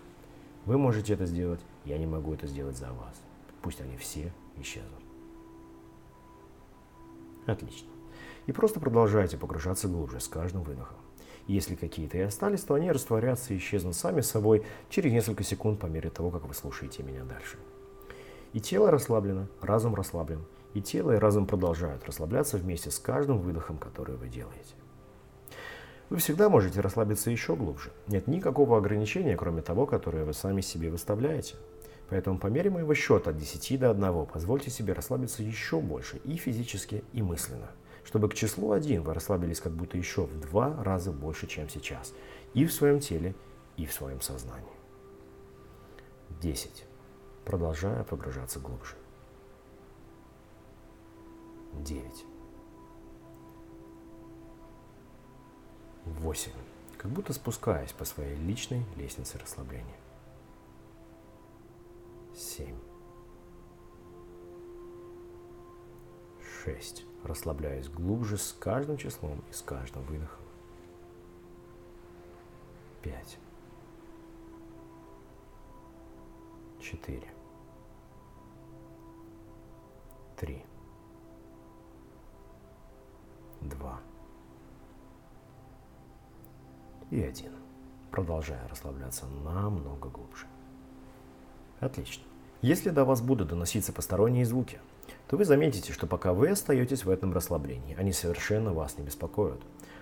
Вы 0.65 0.77
можете 0.77 1.13
это 1.13 1.25
сделать, 1.25 1.59
я 1.85 1.97
не 1.97 2.05
могу 2.05 2.33
это 2.33 2.47
сделать 2.47 2.77
за 2.77 2.91
вас. 2.93 3.21
Пусть 3.61 3.81
они 3.81 3.97
все 3.97 4.31
исчезнут. 4.57 5.01
Отлично. 7.45 7.89
И 8.45 8.51
просто 8.51 8.79
продолжайте 8.79 9.37
погружаться 9.37 9.87
глубже 9.87 10.19
с 10.19 10.27
каждым 10.27 10.63
выдохом. 10.63 10.97
Если 11.47 11.75
какие-то 11.75 12.17
и 12.17 12.21
остались, 12.21 12.61
то 12.61 12.73
они 12.73 12.91
растворятся 12.91 13.53
и 13.53 13.57
исчезнут 13.57 13.95
сами 13.95 14.21
собой 14.21 14.65
через 14.89 15.11
несколько 15.11 15.43
секунд 15.43 15.79
по 15.79 15.87
мере 15.87 16.09
того, 16.09 16.31
как 16.31 16.45
вы 16.45 16.53
слушаете 16.53 17.03
меня 17.03 17.23
дальше. 17.23 17.57
И 18.53 18.61
тело 18.61 18.91
расслаблено, 18.91 19.47
разум 19.61 19.95
расслаблен, 19.95 20.45
и 20.73 20.81
тело 20.81 21.11
и 21.11 21.19
разум 21.19 21.45
продолжают 21.45 22.05
расслабляться 22.05 22.57
вместе 22.57 22.91
с 22.91 22.99
каждым 22.99 23.39
выдохом, 23.39 23.77
который 23.77 24.15
вы 24.15 24.27
делаете. 24.27 24.75
Вы 26.09 26.17
всегда 26.17 26.49
можете 26.49 26.81
расслабиться 26.81 27.31
еще 27.31 27.55
глубже. 27.55 27.91
Нет 28.07 28.27
никакого 28.27 28.77
ограничения, 28.77 29.35
кроме 29.35 29.61
того, 29.61 29.85
которое 29.85 30.25
вы 30.25 30.33
сами 30.33 30.61
себе 30.61 30.89
выставляете. 30.89 31.55
Поэтому 32.09 32.37
по 32.37 32.47
мере 32.47 32.69
моего 32.69 32.93
счета 32.93 33.31
от 33.31 33.37
10 33.37 33.79
до 33.79 33.91
1 33.91 34.25
позвольте 34.27 34.69
себе 34.69 34.93
расслабиться 34.93 35.41
еще 35.41 35.79
больше 35.79 36.17
и 36.17 36.35
физически, 36.35 37.03
и 37.13 37.21
мысленно. 37.21 37.71
Чтобы 38.03 38.29
к 38.29 38.33
числу 38.33 38.71
1 38.73 39.01
вы 39.01 39.13
расслабились 39.13 39.61
как 39.61 39.71
будто 39.71 39.97
еще 39.97 40.25
в 40.25 40.39
два 40.39 40.83
раза 40.83 41.11
больше, 41.11 41.47
чем 41.47 41.69
сейчас. 41.69 42.13
И 42.53 42.65
в 42.65 42.73
своем 42.73 42.99
теле, 42.99 43.33
и 43.77 43.85
в 43.85 43.93
своем 43.93 44.21
сознании. 44.21 44.67
10. 46.41 46.85
Продолжая 47.45 48.03
погружаться 48.03 48.59
глубже. 48.59 48.95
9. 51.79 52.25
8. 56.05 56.51
Как 56.97 57.11
будто 57.11 57.33
спускаясь 57.33 57.91
по 57.91 58.05
своей 58.05 58.35
личной 58.35 58.85
лестнице 58.95 59.37
расслабления. 59.37 59.95
7. 62.35 62.75
6. 66.63 67.05
Расслабляясь 67.23 67.89
глубже 67.89 68.37
с 68.37 68.53
каждым 68.53 68.97
числом 68.97 69.43
и 69.49 69.53
с 69.53 69.61
каждым 69.61 70.03
выдохом. 70.03 70.43
5. 73.01 73.37
4. 76.79 77.33
3. 80.37 80.65
2. 83.75 83.99
И 87.11 87.21
1. 87.21 87.51
Продолжая 88.11 88.67
расслабляться 88.69 89.25
намного 89.43 90.09
глубже. 90.09 90.45
Отлично. 91.79 92.23
Если 92.61 92.91
до 92.91 93.03
вас 93.05 93.21
будут 93.21 93.49
доноситься 93.49 93.91
посторонние 93.91 94.45
звуки, 94.45 94.79
то 95.27 95.35
вы 95.35 95.45
заметите, 95.45 95.91
что 95.91 96.07
пока 96.07 96.33
вы 96.33 96.49
остаетесь 96.49 97.03
в 97.03 97.09
этом 97.09 97.33
расслаблении, 97.33 97.95
они 97.95 98.13
совершенно 98.13 98.73
вас 98.73 98.97
не 98.97 99.03
беспокоят, 99.03 99.59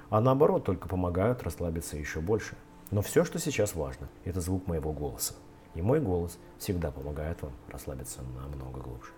а 0.10 0.22
наоборот 0.22 0.66
только 0.66 0.88
помогают 0.88 1.42
расслабиться 1.44 1.98
еще 1.98 2.20
больше. 2.20 2.56
Но 2.92 3.02
все, 3.02 3.24
что 3.24 3.40
сейчас 3.40 3.76
важно, 3.76 4.10
это 4.26 4.42
звук 4.42 4.68
моего 4.68 4.92
голоса. 4.92 5.34
И 5.74 5.82
мой 5.82 6.02
голос 6.02 6.38
всегда 6.60 6.92
помогает 6.92 7.42
вам 7.42 7.54
расслабиться 7.70 8.22
намного 8.36 8.82
глубже. 8.82 9.12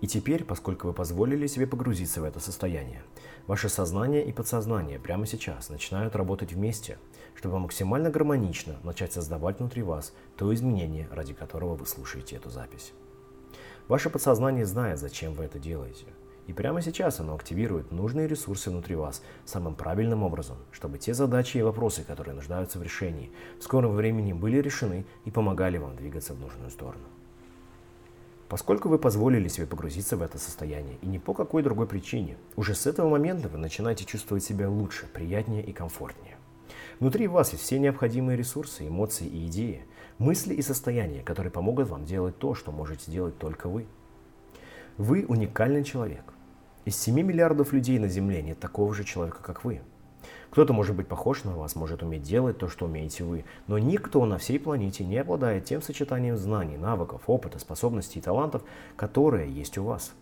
И 0.00 0.06
теперь, 0.06 0.44
поскольку 0.44 0.86
вы 0.86 0.92
позволили 0.92 1.46
себе 1.46 1.66
погрузиться 1.66 2.20
в 2.20 2.24
это 2.24 2.38
состояние, 2.38 3.02
ваше 3.46 3.68
сознание 3.68 4.24
и 4.24 4.32
подсознание 4.32 4.98
прямо 5.00 5.26
сейчас 5.26 5.70
начинают 5.70 6.14
работать 6.14 6.52
вместе, 6.52 6.98
чтобы 7.34 7.58
максимально 7.58 8.10
гармонично 8.10 8.76
начать 8.84 9.12
создавать 9.12 9.58
внутри 9.58 9.82
вас 9.82 10.12
то 10.36 10.54
изменение, 10.54 11.08
ради 11.10 11.34
которого 11.34 11.74
вы 11.74 11.86
слушаете 11.86 12.36
эту 12.36 12.48
запись. 12.50 12.92
Ваше 13.88 14.10
подсознание 14.10 14.66
знает, 14.66 14.98
зачем 14.98 15.32
вы 15.32 15.44
это 15.44 15.58
делаете. 15.58 16.04
И 16.46 16.52
прямо 16.52 16.80
сейчас 16.80 17.20
оно 17.20 17.34
активирует 17.34 17.90
нужные 17.92 18.26
ресурсы 18.26 18.70
внутри 18.70 18.94
вас 18.94 19.22
самым 19.44 19.74
правильным 19.74 20.22
образом, 20.22 20.56
чтобы 20.70 20.96
те 20.98 21.12
задачи 21.12 21.58
и 21.58 21.62
вопросы, 21.62 22.04
которые 22.04 22.34
нуждаются 22.34 22.78
в 22.78 22.82
решении, 22.82 23.30
в 23.58 23.64
скором 23.64 23.94
времени 23.94 24.32
были 24.32 24.58
решены 24.58 25.04
и 25.24 25.30
помогали 25.30 25.76
вам 25.76 25.96
двигаться 25.96 26.34
в 26.34 26.40
нужную 26.40 26.70
сторону. 26.70 27.04
Поскольку 28.48 28.88
вы 28.88 28.98
позволили 28.98 29.48
себе 29.48 29.66
погрузиться 29.66 30.16
в 30.16 30.22
это 30.22 30.38
состояние, 30.38 30.96
и 31.02 31.06
не 31.06 31.18
по 31.18 31.34
какой 31.34 31.62
другой 31.62 31.86
причине, 31.86 32.36
уже 32.56 32.74
с 32.74 32.86
этого 32.86 33.10
момента 33.10 33.48
вы 33.48 33.58
начинаете 33.58 34.04
чувствовать 34.04 34.42
себя 34.42 34.70
лучше, 34.70 35.06
приятнее 35.06 35.62
и 35.62 35.72
комфортнее. 35.72 36.36
Внутри 36.98 37.28
вас 37.28 37.52
есть 37.52 37.62
все 37.62 37.78
необходимые 37.78 38.38
ресурсы, 38.38 38.88
эмоции 38.88 39.26
и 39.26 39.46
идеи, 39.46 39.84
мысли 40.16 40.54
и 40.54 40.62
состояния, 40.62 41.22
которые 41.22 41.50
помогут 41.50 41.88
вам 41.88 42.06
делать 42.06 42.38
то, 42.38 42.54
что 42.54 42.72
можете 42.72 43.10
делать 43.10 43.38
только 43.38 43.68
вы. 43.68 43.86
Вы 44.96 45.26
уникальный 45.28 45.84
человек. 45.84 46.24
Из 46.86 46.96
7 46.96 47.20
миллиардов 47.20 47.72
людей 47.72 47.98
на 47.98 48.08
Земле 48.08 48.42
нет 48.42 48.58
такого 48.58 48.94
же 48.94 49.04
человека, 49.04 49.40
как 49.42 49.64
вы– 49.64 49.82
кто-то 50.50 50.72
может 50.72 50.96
быть 50.96 51.08
похож 51.08 51.44
на 51.44 51.54
вас, 51.54 51.76
может 51.76 52.02
уметь 52.02 52.22
делать 52.22 52.58
то, 52.58 52.68
что 52.68 52.86
умеете 52.86 53.24
вы, 53.24 53.44
но 53.66 53.78
никто 53.78 54.24
на 54.24 54.38
всей 54.38 54.58
планете 54.58 55.04
не 55.04 55.18
обладает 55.18 55.64
тем 55.64 55.82
сочетанием 55.82 56.36
знаний, 56.36 56.78
навыков, 56.78 57.22
опыта, 57.26 57.58
способностей 57.58 58.18
и 58.18 58.22
талантов, 58.22 58.62
которые 58.96 59.52
есть 59.52 59.76
у 59.76 59.84
вас. 59.84 60.12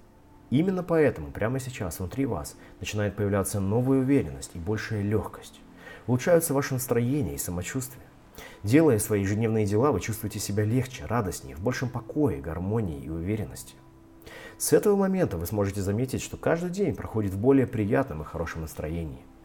Именно 0.50 0.82
поэтому 0.82 1.30
прямо 1.30 1.60
сейчас 1.60 1.98
внутри 1.98 2.26
вас 2.26 2.56
начинает 2.80 3.14
появляться 3.16 3.60
новая 3.60 3.98
уверенность 3.98 4.52
и 4.54 4.58
большая 4.58 5.02
легкость. 5.02 5.60
Улучшаются 6.06 6.54
ваше 6.54 6.74
настроение 6.74 7.34
и 7.34 7.38
самочувствие. 7.38 8.04
Делая 8.62 8.98
свои 8.98 9.22
ежедневные 9.22 9.64
дела, 9.64 9.92
вы 9.92 10.00
чувствуете 10.00 10.38
себя 10.38 10.64
легче, 10.64 11.04
радостнее, 11.06 11.56
в 11.56 11.60
большем 11.60 11.88
покое, 11.88 12.40
гармонии 12.40 13.00
и 13.00 13.08
уверенности. 13.08 13.74
С 14.58 14.72
этого 14.72 14.96
момента 14.96 15.36
вы 15.36 15.46
сможете 15.46 15.82
заметить, 15.82 16.22
что 16.22 16.36
каждый 16.36 16.70
день 16.70 16.94
проходит 16.94 17.32
в 17.32 17.38
более 17.38 17.66
приятном 17.66 18.22
и 18.22 18.24
хорошем 18.24 18.62
настроении– 18.62 19.22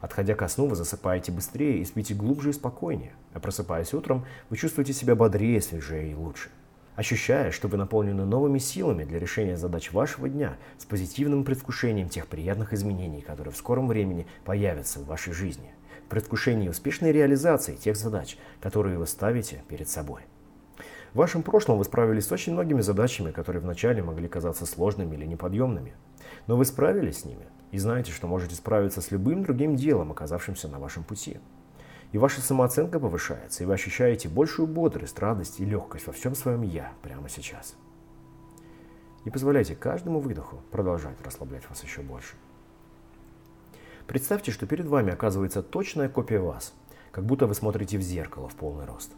Отходя 0.00 0.34
ко 0.34 0.48
сну, 0.48 0.66
вы 0.66 0.76
засыпаете 0.76 1.30
быстрее 1.30 1.78
и 1.78 1.84
спите 1.84 2.14
глубже 2.14 2.50
и 2.50 2.54
спокойнее, 2.54 3.12
а 3.34 3.40
просыпаясь 3.40 3.92
утром, 3.92 4.24
вы 4.48 4.56
чувствуете 4.56 4.92
себя 4.92 5.14
бодрее, 5.14 5.60
свежее 5.60 6.12
и 6.12 6.14
лучше. 6.14 6.48
Ощущая, 6.96 7.50
что 7.50 7.68
вы 7.68 7.76
наполнены 7.76 8.24
новыми 8.24 8.58
силами 8.58 9.04
для 9.04 9.18
решения 9.18 9.56
задач 9.56 9.92
вашего 9.92 10.28
дня 10.28 10.56
с 10.78 10.84
позитивным 10.84 11.44
предвкушением 11.44 12.08
тех 12.08 12.26
приятных 12.26 12.72
изменений, 12.72 13.20
которые 13.20 13.52
в 13.52 13.56
скором 13.56 13.88
времени 13.88 14.26
появятся 14.44 15.00
в 15.00 15.06
вашей 15.06 15.32
жизни, 15.32 15.72
в 16.06 16.10
предвкушении 16.10 16.68
успешной 16.68 17.12
реализации 17.12 17.76
тех 17.76 17.96
задач, 17.96 18.36
которые 18.60 18.98
вы 18.98 19.06
ставите 19.06 19.62
перед 19.68 19.88
собой. 19.88 20.22
В 21.12 21.16
вашем 21.16 21.42
прошлом 21.42 21.78
вы 21.78 21.84
справились 21.84 22.26
с 22.26 22.32
очень 22.32 22.52
многими 22.52 22.82
задачами, 22.82 23.32
которые 23.32 23.60
вначале 23.60 24.02
могли 24.02 24.28
казаться 24.28 24.64
сложными 24.64 25.16
или 25.16 25.26
неподъемными. 25.26 25.94
Но 26.46 26.56
вы 26.56 26.64
справились 26.64 27.20
с 27.20 27.24
ними 27.24 27.46
и 27.72 27.78
знаете, 27.78 28.12
что 28.12 28.28
можете 28.28 28.54
справиться 28.54 29.00
с 29.00 29.10
любым 29.10 29.42
другим 29.42 29.74
делом, 29.74 30.12
оказавшимся 30.12 30.68
на 30.68 30.78
вашем 30.78 31.02
пути. 31.02 31.38
И 32.12 32.18
ваша 32.18 32.40
самооценка 32.40 33.00
повышается, 33.00 33.62
и 33.62 33.66
вы 33.66 33.74
ощущаете 33.74 34.28
большую 34.28 34.68
бодрость, 34.68 35.18
радость 35.18 35.60
и 35.60 35.64
легкость 35.64 36.06
во 36.06 36.12
всем 36.12 36.34
своем 36.34 36.62
«я» 36.62 36.92
прямо 37.02 37.28
сейчас. 37.28 37.74
Не 39.24 39.30
позволяйте 39.30 39.74
каждому 39.74 40.20
выдоху 40.20 40.62
продолжать 40.70 41.20
расслаблять 41.22 41.68
вас 41.68 41.82
еще 41.82 42.02
больше. 42.02 42.36
Представьте, 44.06 44.50
что 44.50 44.66
перед 44.66 44.86
вами 44.86 45.12
оказывается 45.12 45.62
точная 45.62 46.08
копия 46.08 46.40
вас, 46.40 46.74
как 47.12 47.24
будто 47.24 47.46
вы 47.46 47.54
смотрите 47.54 47.98
в 47.98 48.02
зеркало 48.02 48.48
в 48.48 48.54
полный 48.54 48.86
рост. 48.86 49.12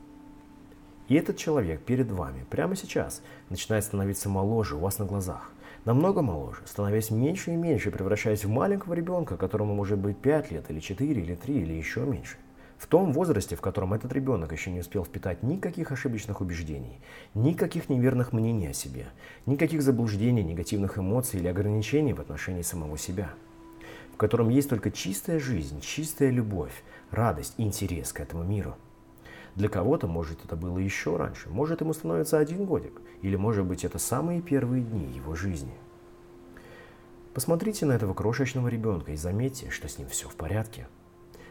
И 1.09 1.15
этот 1.15 1.37
человек 1.37 1.83
перед 1.83 2.11
вами 2.11 2.45
прямо 2.49 2.77
сейчас 2.77 3.23
начинает 3.51 3.85
становиться 3.85 4.29
моложе 4.29 4.77
у 4.77 4.81
вас 4.81 4.99
на 4.99 5.05
глазах, 5.05 5.53
намного 5.85 6.23
моложе, 6.23 6.61
становясь 6.65 7.11
меньше 7.11 7.53
и 7.53 7.57
меньше, 7.57 7.91
превращаясь 7.91 8.45
в 8.45 8.49
маленького 8.49 8.95
ребенка, 8.95 9.37
которому 9.37 9.75
может 9.75 9.99
быть 9.99 10.17
5 10.17 10.53
лет, 10.53 10.71
или 10.71 10.81
4, 10.81 11.21
или 11.21 11.35
3, 11.35 11.55
или 11.55 11.73
еще 11.73 12.01
меньше. 12.01 12.37
В 12.79 12.87
том 12.89 13.13
возрасте, 13.13 13.55
в 13.55 13.61
котором 13.61 13.95
этот 13.95 14.13
ребенок 14.13 14.51
еще 14.51 14.71
не 14.73 14.81
успел 14.81 15.05
впитать 15.05 15.45
никаких 15.45 15.93
ошибочных 15.93 16.41
убеждений, 16.41 16.99
никаких 17.33 17.89
неверных 17.89 18.33
мнений 18.33 18.67
о 18.67 18.73
себе, 18.73 19.07
никаких 19.47 19.83
заблуждений, 19.83 20.43
негативных 20.43 20.99
эмоций 20.99 21.39
или 21.39 21.47
ограничений 21.47 22.13
в 22.13 22.21
отношении 22.21 22.63
самого 22.63 22.99
себя, 22.99 23.31
в 24.13 24.17
котором 24.17 24.49
есть 24.49 24.69
только 24.69 24.91
чистая 24.91 25.39
жизнь, 25.39 25.81
чистая 25.81 26.31
любовь, 26.31 26.83
радость 27.13 27.55
и 27.57 27.63
интерес 27.63 28.13
к 28.13 28.19
этому 28.19 28.43
миру. 28.43 28.75
Для 29.55 29.69
кого-то, 29.69 30.07
может, 30.07 30.45
это 30.45 30.57
было 30.57 30.79
еще 30.79 31.17
раньше, 31.17 31.51
может, 31.51 31.83
ему 31.83 31.93
становится 31.93 32.39
один 32.39 32.65
годик, 32.65 33.03
или, 33.21 33.37
может 33.37 33.67
быть, 33.67 33.85
это 33.85 33.99
самые 33.99 34.41
первые 34.41 34.83
дни 34.83 35.05
его 35.05 35.35
жизни. 35.35 35.75
Посмотрите 37.35 37.85
на 37.85 37.93
этого 37.93 38.15
крошечного 38.15 38.69
ребенка 38.69 39.13
и 39.13 39.17
заметьте, 39.17 39.71
что 39.71 39.89
с 39.89 39.99
ним 39.99 40.09
все 40.09 40.29
в 40.29 40.37
порядке. 40.37 40.87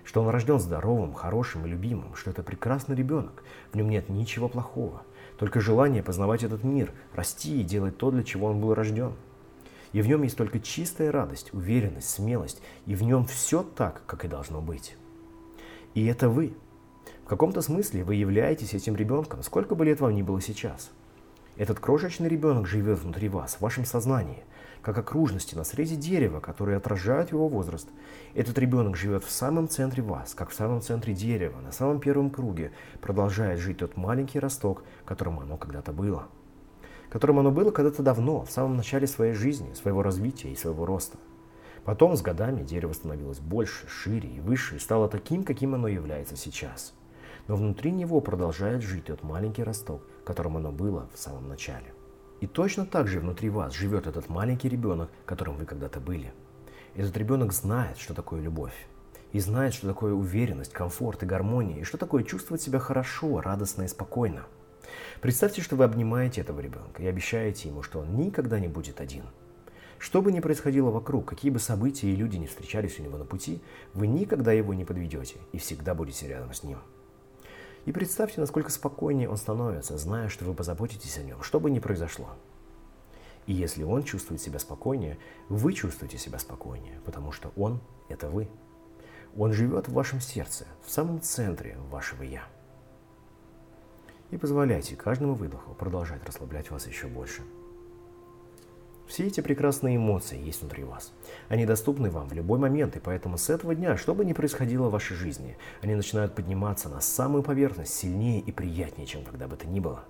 Что 0.04 0.22
он 0.22 0.30
рожден 0.30 0.60
здоровым, 0.60 1.14
хорошим 1.14 1.66
и 1.66 1.70
любимым, 1.70 2.16
что 2.16 2.32
это 2.32 2.42
прекрасный 2.42 2.96
ребенок, 2.96 3.44
в 3.72 3.76
нем 3.76 3.90
нет 3.90 4.10
ничего 4.10 4.50
плохого, 4.50 5.04
только 5.38 5.62
желание 5.62 6.02
познавать 6.02 6.44
этот 6.44 6.64
мир, 6.64 6.92
расти 7.14 7.62
и 7.62 7.64
делать 7.64 7.98
то, 7.98 8.10
для 8.10 8.24
чего 8.24 8.48
он 8.48 8.60
был 8.60 8.74
рожден. 8.74 9.14
И 9.94 10.02
в 10.02 10.08
нем 10.08 10.24
есть 10.24 10.38
только 10.38 10.60
чистая 10.60 11.12
радость, 11.12 11.54
уверенность, 11.54 12.10
смелость, 12.10 12.62
и 12.88 12.96
в 12.96 13.04
нем 13.04 13.26
все 13.26 13.62
так, 13.62 14.02
как 14.08 14.26
и 14.26 14.28
должно 14.28 14.60
быть. 14.60 14.96
И 15.94 16.06
это 16.08 16.30
вы– 16.30 16.56
каком-то 17.32 17.62
смысле 17.62 18.04
вы 18.04 18.16
являетесь 18.16 18.74
этим 18.74 18.98
ребенком, 18.98 19.42
сколько 19.42 19.74
бы 19.74 19.86
лет 19.86 20.02
вам 20.02 20.14
ни 20.14 20.22
было 20.22 20.42
сейчас. 20.42 20.92
Этот 21.56 21.80
крошечный 21.80 22.28
ребенок 22.28 22.68
живет 22.68 23.00
внутри 23.00 23.30
вас, 23.30 23.56
в 23.56 23.62
вашем 23.62 23.86
сознании, 23.86 24.44
как 24.82 24.98
окружности 24.98 25.56
на 25.56 25.64
срезе 25.64 25.96
дерева, 25.96 26.42
которые 26.42 26.76
отражают 26.76 27.32
его 27.32 27.48
возраст. 27.48 27.88
Этот 28.34 28.58
ребенок 28.58 28.98
живет 28.98 29.24
в 29.24 29.32
самом 29.32 29.70
центре 29.70 30.04
вас, 30.04 30.34
как 30.34 30.50
в 30.50 30.54
самом 30.54 30.82
центре 30.82 31.14
дерева, 31.14 31.62
на 31.62 31.72
самом 31.72 32.02
первом 32.02 32.32
круге, 32.32 32.74
продолжает 33.00 33.62
жить 33.62 33.78
тот 33.78 33.96
маленький 33.96 34.40
росток, 34.40 34.84
которым 35.06 35.40
оно 35.40 35.56
когда-то 35.56 35.94
было. 35.94 36.28
Которым 37.10 37.40
оно 37.40 37.52
было 37.52 37.72
когда-то 37.72 38.04
давно, 38.04 38.44
в 38.44 38.52
самом 38.52 38.76
начале 38.76 39.08
своей 39.08 39.36
жизни, 39.36 39.74
своего 39.74 40.04
развития 40.04 40.52
и 40.52 40.58
своего 40.58 40.86
роста. 40.86 41.18
Потом 41.86 42.18
с 42.18 42.22
годами 42.22 42.62
дерево 42.62 42.92
становилось 42.92 43.40
больше, 43.40 43.88
шире 43.88 44.28
и 44.28 44.42
выше 44.42 44.76
и 44.76 44.80
стало 44.80 45.08
таким, 45.08 45.46
каким 45.46 45.76
оно 45.76 45.88
является 45.88 46.36
сейчас– 46.36 46.94
но 47.48 47.56
внутри 47.56 47.92
него 47.92 48.22
продолжает 48.22 48.82
жить 48.82 49.06
тот 49.06 49.24
маленький 49.24 49.64
росток, 49.64 50.04
которым 50.24 50.58
оно 50.58 50.72
было 50.72 51.10
в 51.14 51.20
самом 51.20 51.48
начале. 51.48 51.94
И 52.40 52.48
точно 52.48 52.86
так 52.86 53.08
же 53.08 53.20
внутри 53.20 53.50
вас 53.50 53.74
живет 53.74 54.08
этот 54.08 54.28
маленький 54.28 54.68
ребенок, 54.68 55.10
которым 55.26 55.58
вы 55.58 55.66
когда-то 55.66 56.00
были. 56.00 56.34
Этот 56.96 57.16
ребенок 57.16 57.54
знает, 57.54 57.98
что 57.98 58.14
такое 58.14 58.42
любовь. 58.42 58.88
И 59.32 59.40
знает, 59.40 59.74
что 59.74 59.88
такое 59.88 60.14
уверенность, 60.14 60.74
комфорт 60.74 61.24
и 61.24 61.26
гармония, 61.26 61.80
и 61.80 61.84
что 61.84 61.98
такое 61.98 62.24
чувствовать 62.24 62.62
себя 62.62 62.80
хорошо, 62.80 63.42
радостно 63.42 63.84
и 63.84 63.88
спокойно. 63.88 64.46
Представьте, 65.22 65.62
что 65.62 65.76
вы 65.76 65.86
обнимаете 65.86 66.42
этого 66.42 66.60
ребенка 66.60 67.02
и 67.02 67.08
обещаете 67.08 67.70
ему, 67.70 67.84
что 67.84 68.00
он 68.00 68.16
никогда 68.16 68.60
не 68.60 68.68
будет 68.68 69.00
один. 69.00 69.24
Что 70.00 70.24
бы 70.24 70.32
ни 70.32 70.40
происходило 70.40 70.90
вокруг, 70.90 71.30
какие 71.30 71.52
бы 71.52 71.60
события 71.60 72.12
и 72.12 72.16
люди 72.16 72.38
не 72.38 72.48
встречались 72.48 73.00
у 73.00 73.04
него 73.04 73.20
на 73.20 73.26
пути, 73.26 73.62
вы 73.94 74.08
никогда 74.08 74.52
его 74.52 74.74
не 74.74 74.84
подведете 74.84 75.36
и 75.52 75.60
всегда 75.60 75.94
будете 75.94 76.28
рядом 76.28 76.52
с 76.54 76.64
ним. 76.64 76.80
И 77.86 77.92
представьте, 77.92 78.40
насколько 78.40 78.70
спокойнее 78.70 79.30
он 79.30 79.38
становится, 79.38 79.98
зная, 79.98 80.30
что 80.30 80.46
вы 80.46 80.54
позаботитесь 80.54 81.18
о 81.18 81.24
нем, 81.24 81.42
что 81.42 81.60
бы 81.60 81.72
ни 81.72 81.80
произошло. 81.80 82.30
И 83.48 83.54
если 83.54 83.84
он 83.84 84.04
чувствует 84.04 84.42
себя 84.42 84.60
спокойнее, 84.60 85.18
вы 85.50 85.74
чувствуете 85.74 86.18
себя 86.18 86.38
спокойнее, 86.38 87.00
потому 87.06 87.32
что 87.32 87.52
он– 87.56 87.82
это 88.10 88.30
вы. 88.30 88.48
Он 89.36 89.52
живет 89.52 89.88
в 89.88 89.94
вашем 89.94 90.22
сердце, 90.22 90.68
в 90.86 90.92
самом 90.92 91.22
центре 91.22 91.78
вашего 91.90 92.22
«я». 92.24 92.44
И 94.30 94.38
позволяйте 94.38 94.96
каждому 94.96 95.34
выдоху 95.34 95.74
продолжать 95.74 96.24
расслаблять 96.24 96.70
вас 96.70 96.88
еще 96.88 97.08
больше– 97.08 97.42
все 99.12 99.28
эти 99.28 99.42
прекрасные 99.42 99.98
эмоции 99.98 100.42
есть 100.42 100.62
внутри 100.62 100.86
вас. 100.86 101.12
Они 101.50 101.66
доступны 101.66 102.10
вам 102.10 102.30
в 102.30 102.34
любой 102.34 102.60
момент, 102.60 102.96
и 102.96 103.02
поэтому 103.02 103.38
с 103.38 103.50
этого 103.50 103.76
дня, 103.76 103.98
что 103.98 104.16
бы 104.16 104.24
ни 104.24 104.32
происходило 104.32 104.88
в 104.88 104.92
вашей 104.92 105.18
жизни, 105.18 105.58
они 105.82 105.96
начинают 105.96 106.34
подниматься 106.34 106.88
на 106.88 107.02
самую 107.02 107.44
поверхность 107.44 107.94
сильнее 107.94 108.40
и 108.40 108.54
приятнее, 108.54 109.06
чем 109.06 109.26
когда 109.26 109.50
бы 109.50 109.58
то 109.58 109.68
ни 109.68 109.82
было. 109.82 110.06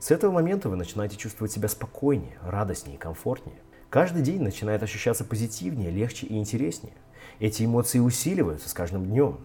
С 0.00 0.10
этого 0.10 0.32
момента 0.32 0.68
вы 0.68 0.74
начинаете 0.74 1.16
чувствовать 1.16 1.52
себя 1.52 1.68
спокойнее, 1.68 2.36
радостнее 2.42 2.96
и 2.96 2.98
комфортнее. 2.98 3.58
Каждый 3.88 4.22
день 4.22 4.42
начинает 4.42 4.82
ощущаться 4.82 5.24
позитивнее, 5.24 5.92
легче 5.92 6.26
и 6.26 6.38
интереснее. 6.38 6.94
Эти 7.38 7.64
эмоции 7.64 8.00
усиливаются 8.00 8.68
с 8.68 8.74
каждым 8.74 9.06
днем. 9.06 9.38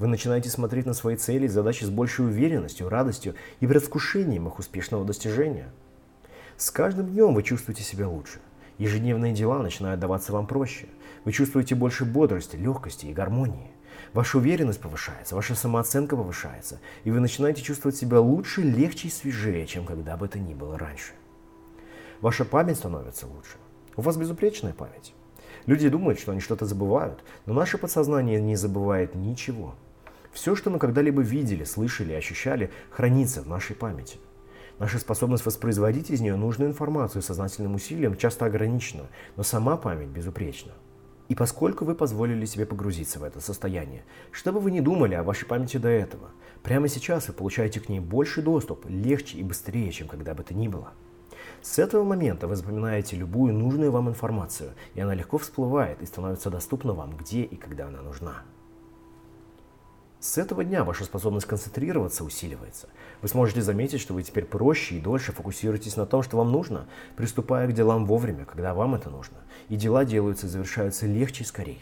Вы 0.00 0.08
начинаете 0.08 0.50
смотреть 0.50 0.86
на 0.86 0.94
свои 0.94 1.14
цели 1.14 1.44
и 1.44 1.48
задачи 1.48 1.84
с 1.84 1.90
большей 1.90 2.26
уверенностью, 2.26 2.88
радостью 2.88 3.36
и 3.60 3.68
предвкушением 3.68 4.48
их 4.48 4.58
успешного 4.58 5.04
достижения– 5.04 5.70
с 6.56 6.70
каждым 6.70 7.08
днем 7.08 7.34
вы 7.34 7.42
чувствуете 7.42 7.82
себя 7.82 8.08
лучше. 8.08 8.40
Ежедневные 8.78 9.34
дела 9.34 9.58
начинают 9.58 10.00
даваться 10.00 10.32
вам 10.32 10.46
проще. 10.46 10.86
Вы 11.24 11.32
чувствуете 11.32 11.74
больше 11.74 12.06
бодрости, 12.06 12.56
легкости 12.56 13.06
и 13.06 13.12
гармонии. 13.12 13.70
Ваша 14.14 14.38
уверенность 14.38 14.80
повышается, 14.80 15.34
ваша 15.34 15.54
самооценка 15.54 16.16
повышается, 16.16 16.80
и 17.04 17.10
вы 17.10 17.20
начинаете 17.20 17.62
чувствовать 17.62 17.96
себя 17.96 18.20
лучше, 18.20 18.62
легче 18.62 19.08
и 19.08 19.10
свежее, 19.10 19.66
чем 19.66 19.84
когда 19.84 20.16
бы 20.16 20.26
это 20.26 20.38
ни 20.38 20.54
было 20.54 20.78
раньше. 20.78 21.12
Ваша 22.20 22.46
память 22.46 22.76
становится 22.76 23.26
лучше. 23.26 23.56
У 23.96 24.02
вас 24.02 24.16
безупречная 24.16 24.72
память. 24.72 25.14
Люди 25.66 25.88
думают, 25.88 26.18
что 26.18 26.32
они 26.32 26.40
что-то 26.40 26.64
забывают, 26.64 27.22
но 27.44 27.52
наше 27.52 27.76
подсознание 27.76 28.40
не 28.40 28.56
забывает 28.56 29.14
ничего. 29.14 29.74
Все, 30.32 30.54
что 30.54 30.70
мы 30.70 30.78
когда-либо 30.78 31.20
видели, 31.20 31.64
слышали 31.64 32.12
ощущали, 32.12 32.70
хранится 32.90 33.42
в 33.42 33.48
нашей 33.48 33.76
памяти. 33.76 34.18
Наша 34.78 34.98
способность 34.98 35.46
воспроизводить 35.46 36.10
из 36.10 36.20
нее 36.20 36.36
нужную 36.36 36.70
информацию 36.70 37.22
сознательным 37.22 37.74
усилием 37.76 38.14
часто 38.16 38.44
ограничена, 38.44 39.04
но 39.36 39.42
сама 39.42 39.78
память 39.78 40.08
безупречна. 40.08 40.72
И 41.28 41.34
поскольку 41.34 41.84
вы 41.86 41.94
позволили 41.94 42.44
себе 42.44 42.66
погрузиться 42.66 43.18
в 43.18 43.24
это 43.24 43.40
состояние, 43.40 44.04
что 44.30 44.52
бы 44.52 44.60
вы 44.60 44.70
ни 44.70 44.80
думали 44.80 45.14
о 45.14 45.22
вашей 45.22 45.46
памяти 45.46 45.78
до 45.78 45.88
этого, 45.88 46.28
прямо 46.62 46.88
сейчас 46.88 47.28
вы 47.28 47.34
получаете 47.34 47.80
к 47.80 47.88
ней 47.88 48.00
больше 48.00 48.42
доступ, 48.42 48.84
легче 48.86 49.38
и 49.38 49.42
быстрее, 49.42 49.90
чем 49.92 50.08
когда 50.08 50.34
бы 50.34 50.42
то 50.42 50.54
ни 50.54 50.68
было. 50.68 50.92
С 51.62 51.78
этого 51.78 52.04
момента 52.04 52.46
вы 52.46 52.54
запоминаете 52.54 53.16
любую 53.16 53.54
нужную 53.54 53.90
вам 53.90 54.10
информацию, 54.10 54.72
и 54.94 55.00
она 55.00 55.14
легко 55.14 55.38
всплывает 55.38 56.02
и 56.02 56.06
становится 56.06 56.50
доступна 56.50 56.92
вам 56.92 57.16
где 57.16 57.42
и 57.42 57.56
когда 57.56 57.86
она 57.88 58.02
нужна. 58.02 58.42
С 60.18 60.38
этого 60.38 60.64
дня 60.64 60.82
ваша 60.82 61.04
способность 61.04 61.46
концентрироваться 61.46 62.24
усиливается. 62.24 62.88
Вы 63.20 63.28
сможете 63.28 63.60
заметить, 63.60 64.00
что 64.00 64.14
вы 64.14 64.22
теперь 64.22 64.46
проще 64.46 64.96
и 64.96 65.00
дольше 65.00 65.32
фокусируетесь 65.32 65.96
на 65.96 66.06
том, 66.06 66.22
что 66.22 66.38
вам 66.38 66.50
нужно, 66.50 66.86
приступая 67.16 67.68
к 67.68 67.74
делам 67.74 68.06
вовремя, 68.06 68.46
когда 68.46 68.72
вам 68.72 68.94
это 68.94 69.10
нужно. 69.10 69.36
И 69.68 69.76
дела 69.76 70.04
делаются 70.04 70.46
и 70.46 70.50
завершаются 70.50 71.06
легче 71.06 71.44
и 71.44 71.46
скорее. 71.46 71.80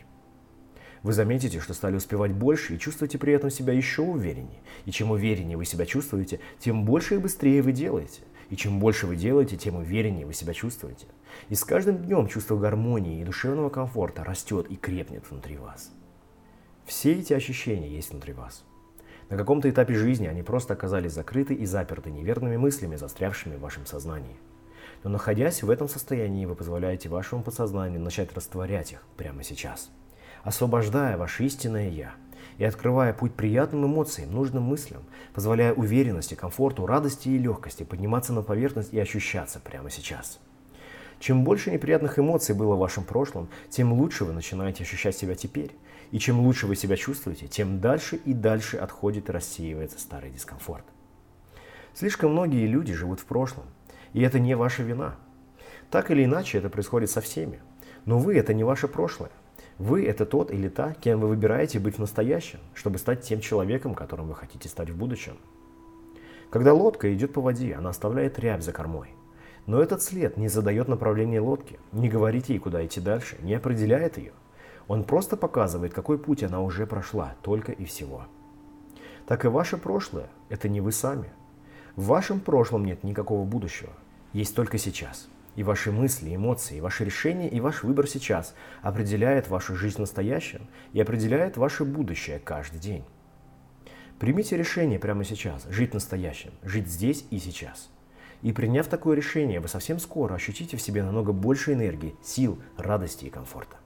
Вы 1.05 1.13
заметите, 1.13 1.61
что 1.61 1.75
стали 1.75 1.97
успевать 1.97 2.33
больше 2.33 2.75
и 2.75 2.79
чувствуете 2.79 3.19
при 3.19 3.35
этом 3.35 3.51
себя 3.51 3.73
еще 3.73 4.03
увереннее. 4.03 4.63
И 4.85 4.91
чем 4.91 5.11
увереннее 5.11 5.57
вы 5.57 5.65
себя 5.65 5.87
чувствуете, 5.87 6.41
тем 6.59 6.85
больше 6.85 7.15
и 7.15 7.19
быстрее 7.19 7.63
вы 7.63 7.73
делаете. 7.73 8.23
И 8.51 8.57
чем 8.57 8.81
больше 8.81 9.07
вы 9.07 9.15
делаете, 9.15 9.57
тем 9.57 9.77
увереннее 9.77 10.27
вы 10.27 10.35
себя 10.35 10.55
чувствуете. 10.55 11.07
И 11.51 11.55
с 11.55 11.65
каждым 11.65 11.99
днем 11.99 12.27
чувство 12.27 12.57
гармонии 12.57 13.21
и 13.21 13.25
душевного 13.25 13.69
комфорта 13.69 14.25
растет 14.25 14.67
и 14.71 14.77
крепнет 14.77 15.31
внутри 15.31 15.57
вас. 15.57 15.91
Все 16.85 17.13
эти 17.13 17.33
ощущения 17.33 17.89
есть 17.89 18.11
внутри 18.11 18.35
вас. 18.35 18.63
На 19.31 19.39
каком-то 19.39 19.71
этапе 19.71 19.95
жизни 19.95 20.27
они 20.27 20.43
просто 20.43 20.75
оказались 20.75 21.13
закрыты 21.13 21.55
и 21.55 21.65
заперты 21.65 22.11
неверными 22.11 22.59
мыслями, 22.59 22.97
застрявшими 22.97 23.57
в 23.57 23.61
вашем 23.61 23.87
сознании. 23.87 24.37
Но 25.03 25.11
находясь 25.11 25.63
в 25.63 25.71
этом 25.71 25.89
состоянии, 25.89 26.45
вы 26.45 26.55
позволяете 26.55 27.09
вашему 27.09 27.43
подсознанию 27.43 28.01
начать 28.01 28.35
растворять 28.35 28.93
их 28.93 29.03
прямо 29.17 29.43
сейчас, 29.43 29.91
освобождая 30.43 31.17
ваше 31.17 31.45
истинное 31.45 31.89
«Я» 31.89 32.15
и 32.59 32.65
открывая 32.65 33.15
путь 33.15 33.35
приятным 33.35 33.87
эмоциям, 33.87 34.33
нужным 34.33 34.65
мыслям, 34.65 35.03
позволяя 35.33 35.73
уверенности, 35.73 36.35
комфорту, 36.35 36.87
радости 36.87 37.31
и 37.31 37.39
легкости 37.39 37.83
подниматься 37.83 38.33
на 38.35 38.43
поверхность 38.43 38.93
и 38.93 39.01
ощущаться 39.01 39.59
прямо 39.59 39.91
сейчас. 39.91 40.39
Чем 41.19 41.45
больше 41.45 41.71
неприятных 41.71 42.19
эмоций 42.19 42.55
было 42.55 42.75
в 42.75 42.81
вашем 42.81 43.05
прошлом, 43.05 43.49
тем 43.71 43.93
лучше 43.93 44.25
вы 44.25 44.33
начинаете 44.33 44.83
ощущать 44.83 45.17
себя 45.17 45.35
теперь. 45.35 45.73
И 46.15 46.21
чем 46.21 46.39
лучше 46.39 46.69
вы 46.69 46.77
себя 46.77 46.97
чувствуете, 46.97 47.49
тем 47.49 47.81
дальше 47.81 48.15
и 48.15 48.35
дальше 48.35 48.77
отходит 48.77 49.29
и 49.29 49.33
рассеивается 49.33 49.99
старый 49.99 50.31
дискомфорт. 50.31 50.85
Слишком 51.93 52.31
многие 52.31 52.69
люди 52.69 52.95
живут 52.95 53.19
в 53.19 53.25
прошлом, 53.25 53.65
и 54.13 54.21
это 54.23 54.39
не 54.39 54.55
ваша 54.55 54.85
вина. 54.85 55.17
Так 55.91 56.13
или 56.13 56.25
иначе, 56.25 56.59
это 56.59 56.69
происходит 56.69 57.11
со 57.11 57.21
всеми. 57.21 57.59
Но 58.05 58.21
вы– 58.21 58.37
это 58.39 58.55
не 58.55 58.63
ваше 58.63 58.87
прошлое. 58.87 59.33
Вы– 59.79 60.05
это 60.07 60.25
тот 60.25 60.53
или 60.53 60.69
та, 60.69 60.95
кем 60.95 61.19
вы 61.19 61.27
выбираете 61.27 61.81
быть 61.81 61.97
в 61.97 61.99
настоящем, 61.99 62.61
чтобы 62.75 62.99
стать 62.99 63.23
тем 63.23 63.41
человеком, 63.41 63.97
которым 63.97 64.29
вы 64.29 64.37
хотите 64.37 64.69
стать 64.69 64.91
в 64.91 64.97
будущем. 64.97 65.37
Когда 66.49 66.73
лодка 66.75 67.13
идет 67.13 67.33
по 67.33 67.41
воде, 67.41 67.75
она 67.75 67.91
оставляет 67.91 68.39
рябь 68.39 68.63
за 68.63 68.71
кормой. 68.71 69.09
Но 69.67 69.83
этот 69.83 70.01
след 70.01 70.37
не 70.37 70.47
задает 70.47 70.87
направление 70.87 71.41
лодки, 71.41 71.81
не 71.91 72.09
говорит 72.09 72.51
ей, 72.51 72.61
куда 72.61 72.87
идти 72.87 73.01
дальше, 73.01 73.37
не 73.43 73.55
определяет 73.55 74.17
ее. 74.17 74.31
Он 74.89 75.05
просто 75.05 75.37
показывает, 75.37 75.95
какой 75.95 76.19
путь 76.19 76.43
она 76.43 76.61
уже 76.61 76.87
прошла, 76.87 77.35
только 77.43 77.73
и 77.73 77.85
всего. 77.85 78.27
Так 79.27 79.45
и 79.45 79.49
ваше 79.49 79.77
прошлое– 79.77 80.29
это 80.49 80.69
не 80.69 80.81
вы 80.81 80.93
сами. 80.93 81.31
В 81.97 82.07
вашем 82.07 82.41
прошлом 82.41 82.85
нет 82.85 83.05
никакого 83.05 83.45
будущего, 83.45 83.93
есть 84.33 84.55
только 84.55 84.79
сейчас– 84.79 85.29
и 85.57 85.63
ваши 85.63 85.93
мысли, 85.93 86.35
эмоции, 86.35 86.81
ваши 86.81 87.05
решения 87.05 87.49
и 87.49 87.61
ваш 87.61 87.83
выбор 87.83 88.07
сейчас 88.07 88.55
определяет 88.83 89.49
вашу 89.49 89.77
жизнь 89.77 89.97
в 89.97 90.01
настоящем 90.01 90.67
и 90.93 91.01
определяет 91.01 91.57
ваше 91.57 91.85
будущее 91.85 92.39
каждый 92.39 92.81
день. 92.81 93.05
Примите 94.19 94.57
решение 94.57 94.99
прямо 94.99 95.25
сейчас, 95.25 95.67
жить 95.69 95.95
настоящим, 95.95 96.51
жить 96.63 96.89
здесь 96.89 97.25
и 97.31 97.39
сейчас. 97.39 97.91
И 98.43 98.53
приняв 98.53 98.87
такое 98.89 99.17
решение, 99.17 99.61
вы 99.61 99.69
совсем 99.69 99.99
скоро 99.99 100.35
ощутите 100.35 100.77
в 100.77 100.83
себе 100.83 101.03
намного 101.03 101.33
больше 101.33 101.73
энергии, 101.73 102.15
сил, 102.23 102.59
радости 102.77 103.27
и 103.27 103.31
комфорта. 103.31 103.77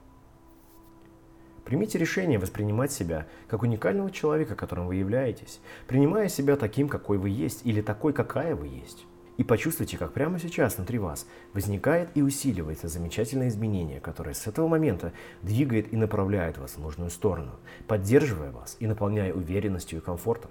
Примите 1.69 1.99
решение 1.99 2.39
воспринимать 2.39 2.91
себя 2.91 3.27
как 3.47 3.61
уникального 3.61 4.09
человека, 4.09 4.55
которым 4.55 4.87
вы 4.87 4.95
являетесь, 4.95 5.59
принимая 5.85 6.27
себя 6.27 6.55
таким, 6.55 6.89
какой 6.89 7.19
вы 7.19 7.29
есть, 7.29 7.61
или 7.63 7.83
такой, 7.83 8.11
какая 8.11 8.55
вы 8.55 8.65
есть. 8.69 9.05
И 9.37 9.43
почувствуйте, 9.43 9.95
как 9.95 10.11
прямо 10.11 10.39
сейчас 10.39 10.77
внутри 10.77 10.97
вас 10.97 11.27
возникает 11.53 12.09
и 12.15 12.23
усиливается 12.23 12.87
замечательное 12.87 13.49
изменение, 13.49 13.99
которое 13.99 14.33
с 14.33 14.47
этого 14.47 14.67
момента 14.67 15.13
двигает 15.43 15.93
и 15.93 15.95
направляет 15.95 16.57
вас 16.57 16.71
в 16.71 16.79
нужную 16.79 17.11
сторону, 17.11 17.51
поддерживая 17.85 18.49
вас 18.49 18.75
и 18.79 18.87
наполняя 18.87 19.31
уверенностью 19.31 19.99
и 19.99 20.01
комфортом. 20.01 20.49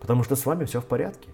Потому 0.00 0.22
что 0.22 0.36
с 0.36 0.44
вами 0.44 0.66
все 0.66 0.82
в 0.82 0.84
порядке. 0.84 1.30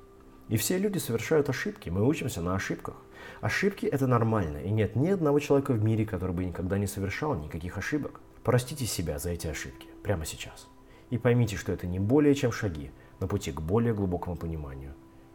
И 0.49 0.57
все 0.57 0.79
люди 0.79 0.99
совершают 0.99 1.49
ошибки, 1.49 1.91
мы 1.91 2.07
учимся 2.07 2.41
на 2.41 2.55
ошибках. 2.55 2.95
Ошибки– 3.41 3.85
это 3.87 4.07
нормально, 4.07 4.59
и 4.59 4.71
нет 4.71 4.95
ни 4.95 5.09
одного 5.09 5.41
человека 5.41 5.73
в 5.73 5.83
мире, 5.83 6.07
который 6.07 6.37
бы 6.37 6.45
никогда 6.45 6.79
не 6.79 6.87
совершал 6.87 7.35
никаких 7.35 7.79
ошибок. 7.79 8.21
Простите 8.49 8.87
себя 8.87 9.19
за 9.19 9.29
эти 9.29 9.47
ошибки 9.47 9.89
прямо 10.03 10.25
сейчас. 10.25 10.69
И 11.11 11.19
поймите, 11.19 11.57
что 11.57 11.71
это 11.71 11.87
не 11.87 11.99
более 11.99 12.35
чем 12.35 12.51
шаги 12.51 12.93
на 13.21 13.29
пути 13.29 13.53
к 13.53 13.61
более 13.61 13.93
глубокому 13.93 14.37
пониманию 14.37 14.95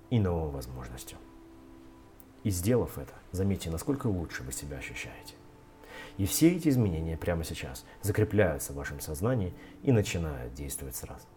и 0.10 0.20
новым 0.20 0.50
возможностям. 0.50 1.20
И 2.44 2.50
сделав 2.50 2.98
это, 2.98 3.14
заметьте, 3.32 3.70
насколько 3.70 4.08
лучше 4.08 4.42
вы 4.42 4.52
себя 4.52 4.78
ощущаете. 4.78 5.36
И 6.18 6.26
все 6.26 6.56
эти 6.56 6.70
изменения 6.70 7.16
прямо 7.16 7.44
сейчас 7.44 7.86
закрепляются 8.02 8.74
в 8.74 8.78
вашем 8.78 9.00
сознании 9.00 9.54
и 9.84 9.92
начинают 9.92 10.56
действовать 10.56 10.96
сразу. 10.96 11.28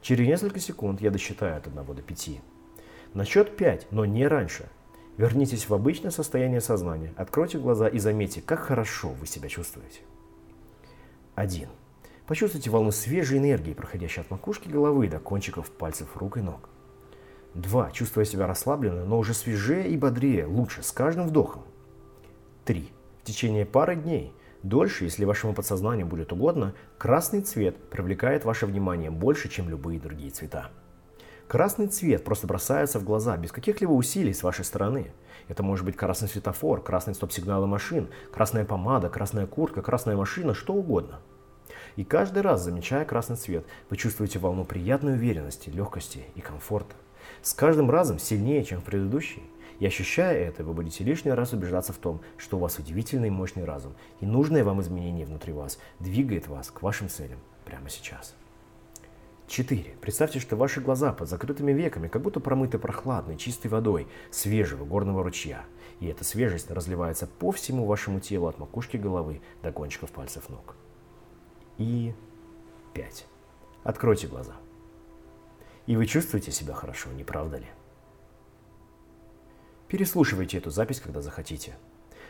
Через 0.00 0.26
несколько 0.26 0.58
секунд 0.58 1.02
я 1.02 1.10
досчитаю 1.10 1.58
от 1.58 1.66
1 1.66 1.84
до 1.84 2.00
5. 2.00 2.30
На 3.12 3.26
счет 3.26 3.58
5, 3.58 3.92
но 3.92 4.06
не 4.06 4.26
раньше. 4.26 4.70
Вернитесь 5.16 5.68
в 5.68 5.74
обычное 5.74 6.10
состояние 6.10 6.60
сознания, 6.60 7.12
откройте 7.16 7.58
глаза 7.58 7.86
и 7.86 7.98
заметьте, 7.98 8.40
как 8.40 8.60
хорошо 8.60 9.10
вы 9.10 9.26
себя 9.26 9.48
чувствуете. 9.48 10.00
1. 11.36 11.68
Почувствуйте 12.26 12.70
волну 12.70 12.90
свежей 12.90 13.38
энергии, 13.38 13.74
проходящей 13.74 14.22
от 14.22 14.30
макушки 14.30 14.68
головы 14.68 15.08
до 15.08 15.20
кончиков 15.20 15.70
пальцев 15.70 16.16
рук 16.16 16.38
и 16.38 16.40
ног. 16.40 16.68
Два. 17.54 17.92
Чувствуя 17.92 18.24
себя 18.24 18.48
расслабленно, 18.48 19.04
но 19.04 19.18
уже 19.18 19.34
свежее 19.34 19.88
и 19.88 19.96
бодрее, 19.96 20.46
лучше, 20.46 20.82
с 20.82 20.90
каждым 20.90 21.28
вдохом. 21.28 21.62
Три. 22.64 22.90
В 23.22 23.26
течение 23.26 23.64
пары 23.64 23.94
дней, 23.94 24.32
дольше, 24.64 25.04
если 25.04 25.24
вашему 25.24 25.54
подсознанию 25.54 26.06
будет 26.06 26.32
угодно, 26.32 26.74
красный 26.98 27.42
цвет 27.42 27.76
привлекает 27.90 28.44
ваше 28.44 28.66
внимание 28.66 29.10
больше, 29.10 29.48
чем 29.48 29.68
любые 29.68 30.00
другие 30.00 30.30
цвета. 30.30 30.70
Красный 31.48 31.88
цвет 31.88 32.24
просто 32.24 32.46
бросается 32.46 32.98
в 32.98 33.04
глаза 33.04 33.36
без 33.36 33.52
каких-либо 33.52 33.92
усилий 33.92 34.32
с 34.32 34.42
вашей 34.42 34.64
стороны. 34.64 35.12
Это 35.48 35.62
может 35.62 35.84
быть 35.84 35.96
красный 35.96 36.28
светофор, 36.28 36.82
красный 36.82 37.14
стоп-сигналы 37.14 37.66
машин, 37.66 38.08
красная 38.32 38.64
помада, 38.64 39.10
красная 39.10 39.46
куртка, 39.46 39.82
красная 39.82 40.16
машина, 40.16 40.54
что 40.54 40.72
угодно. 40.72 41.20
И 41.96 42.04
каждый 42.04 42.42
раз, 42.42 42.62
замечая 42.62 43.04
красный 43.04 43.36
цвет, 43.36 43.66
вы 43.90 43.96
чувствуете 43.96 44.38
волну 44.38 44.64
приятной 44.64 45.14
уверенности, 45.14 45.68
легкости 45.68 46.24
и 46.34 46.40
комфорта 46.40 46.94
с 47.42 47.52
каждым 47.52 47.90
разом 47.90 48.18
сильнее, 48.18 48.64
чем 48.64 48.80
в 48.80 48.84
предыдущий. 48.84 49.42
И 49.80 49.86
ощущая 49.86 50.34
это, 50.34 50.64
вы 50.64 50.72
будете 50.72 51.04
лишний 51.04 51.32
раз 51.32 51.52
убеждаться 51.52 51.92
в 51.92 51.98
том, 51.98 52.20
что 52.38 52.56
у 52.56 52.60
вас 52.60 52.78
удивительный 52.78 53.28
и 53.28 53.32
мощный 53.32 53.64
разум, 53.64 53.94
и 54.20 54.26
нужное 54.26 54.64
вам 54.64 54.80
изменение 54.80 55.26
внутри 55.26 55.52
вас 55.52 55.78
двигает 56.00 56.48
вас 56.48 56.70
к 56.70 56.82
вашим 56.82 57.08
целям 57.08 57.38
прямо 57.64 57.90
сейчас. 57.90 58.34
4. 59.46 59.96
Представьте, 60.00 60.40
что 60.40 60.56
ваши 60.56 60.80
глаза 60.80 61.12
под 61.12 61.28
закрытыми 61.28 61.72
веками 61.72 62.08
как 62.08 62.22
будто 62.22 62.40
промыты 62.40 62.78
прохладной, 62.78 63.36
чистой 63.36 63.68
водой 63.68 64.08
свежего 64.30 64.84
горного 64.84 65.22
ручья. 65.22 65.64
И 66.00 66.06
эта 66.06 66.24
свежесть 66.24 66.70
разливается 66.70 67.26
по 67.26 67.52
всему 67.52 67.86
вашему 67.86 68.20
телу 68.20 68.46
от 68.46 68.58
макушки 68.58 68.96
головы 68.96 69.42
до 69.62 69.70
кончиков 69.70 70.10
пальцев 70.10 70.48
ног. 70.48 70.76
И 71.78 72.14
5. 72.94 73.26
Откройте 73.84 74.26
глаза. 74.26 74.54
И 75.86 75.96
вы 75.96 76.06
чувствуете 76.06 76.50
себя 76.50 76.72
хорошо, 76.72 77.10
не 77.12 77.24
правда 77.24 77.58
ли? 77.58 77.66
Переслушивайте 79.88 80.58
эту 80.58 80.70
запись, 80.70 81.00
когда 81.00 81.20
захотите. 81.20 81.76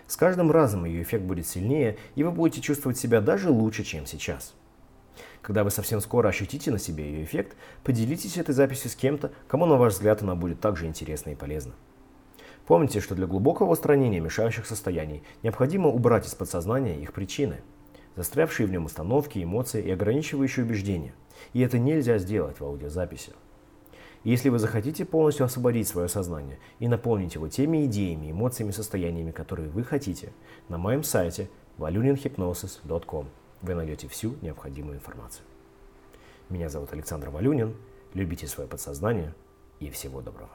С 0.06 0.16
каждым 0.16 0.50
разом 0.50 0.84
ее 0.84 1.02
эффект 1.02 1.24
будет 1.24 1.46
сильнее, 1.46 1.96
и 2.16 2.24
вы 2.24 2.32
будете 2.32 2.60
чувствовать 2.60 2.98
себя 2.98 3.20
даже 3.20 3.50
лучше, 3.50 3.84
чем 3.84 4.04
сейчас. 4.04 4.54
Когда 5.44 5.62
вы 5.62 5.70
совсем 5.70 6.00
скоро 6.00 6.28
ощутите 6.28 6.70
на 6.70 6.78
себе 6.78 7.04
ее 7.04 7.22
эффект, 7.22 7.54
поделитесь 7.82 8.38
этой 8.38 8.54
записью 8.54 8.90
с 8.90 8.96
кем-то, 8.96 9.30
кому, 9.46 9.66
на 9.66 9.76
ваш 9.76 9.92
взгляд, 9.92 10.22
она 10.22 10.34
будет 10.34 10.58
также 10.58 10.86
интересна 10.86 11.30
и 11.30 11.34
полезна. 11.34 11.74
Помните, 12.66 13.00
что 13.00 13.14
для 13.14 13.26
глубокого 13.26 13.72
устранения 13.72 14.20
мешающих 14.20 14.64
состояний 14.64 15.22
необходимо 15.42 15.90
убрать 15.90 16.26
из 16.26 16.34
подсознания 16.34 16.98
их 16.98 17.12
причины, 17.12 17.60
застрявшие 18.16 18.66
в 18.66 18.70
нем 18.70 18.86
установки, 18.86 19.44
эмоции 19.44 19.82
и 19.82 19.90
ограничивающие 19.90 20.64
убеждения. 20.64 21.12
И 21.52 21.60
это 21.60 21.78
нельзя 21.78 22.16
сделать 22.16 22.58
в 22.58 22.64
аудиозаписи. 22.64 23.34
Если 24.22 24.48
вы 24.48 24.58
захотите 24.58 25.04
полностью 25.04 25.44
освободить 25.44 25.88
свое 25.88 26.08
сознание 26.08 26.58
и 26.78 26.88
наполнить 26.88 27.34
его 27.34 27.48
теми 27.48 27.84
идеями, 27.84 28.30
эмоциями, 28.30 28.70
состояниями, 28.70 29.30
которые 29.30 29.68
вы 29.68 29.84
хотите, 29.84 30.32
на 30.70 30.78
моем 30.78 31.02
сайте 31.02 31.50
valuninhypnosis.com 31.76 33.26
вы 33.62 33.74
найдете 33.74 34.08
всю 34.08 34.36
необходимую 34.42 34.96
информацию. 34.96 35.44
Меня 36.48 36.68
зовут 36.68 36.92
Александр 36.92 37.30
Валюнин. 37.30 37.74
Любите 38.12 38.46
свое 38.46 38.68
подсознание 38.68 39.34
и 39.80 39.90
всего 39.90 40.20
доброго. 40.20 40.50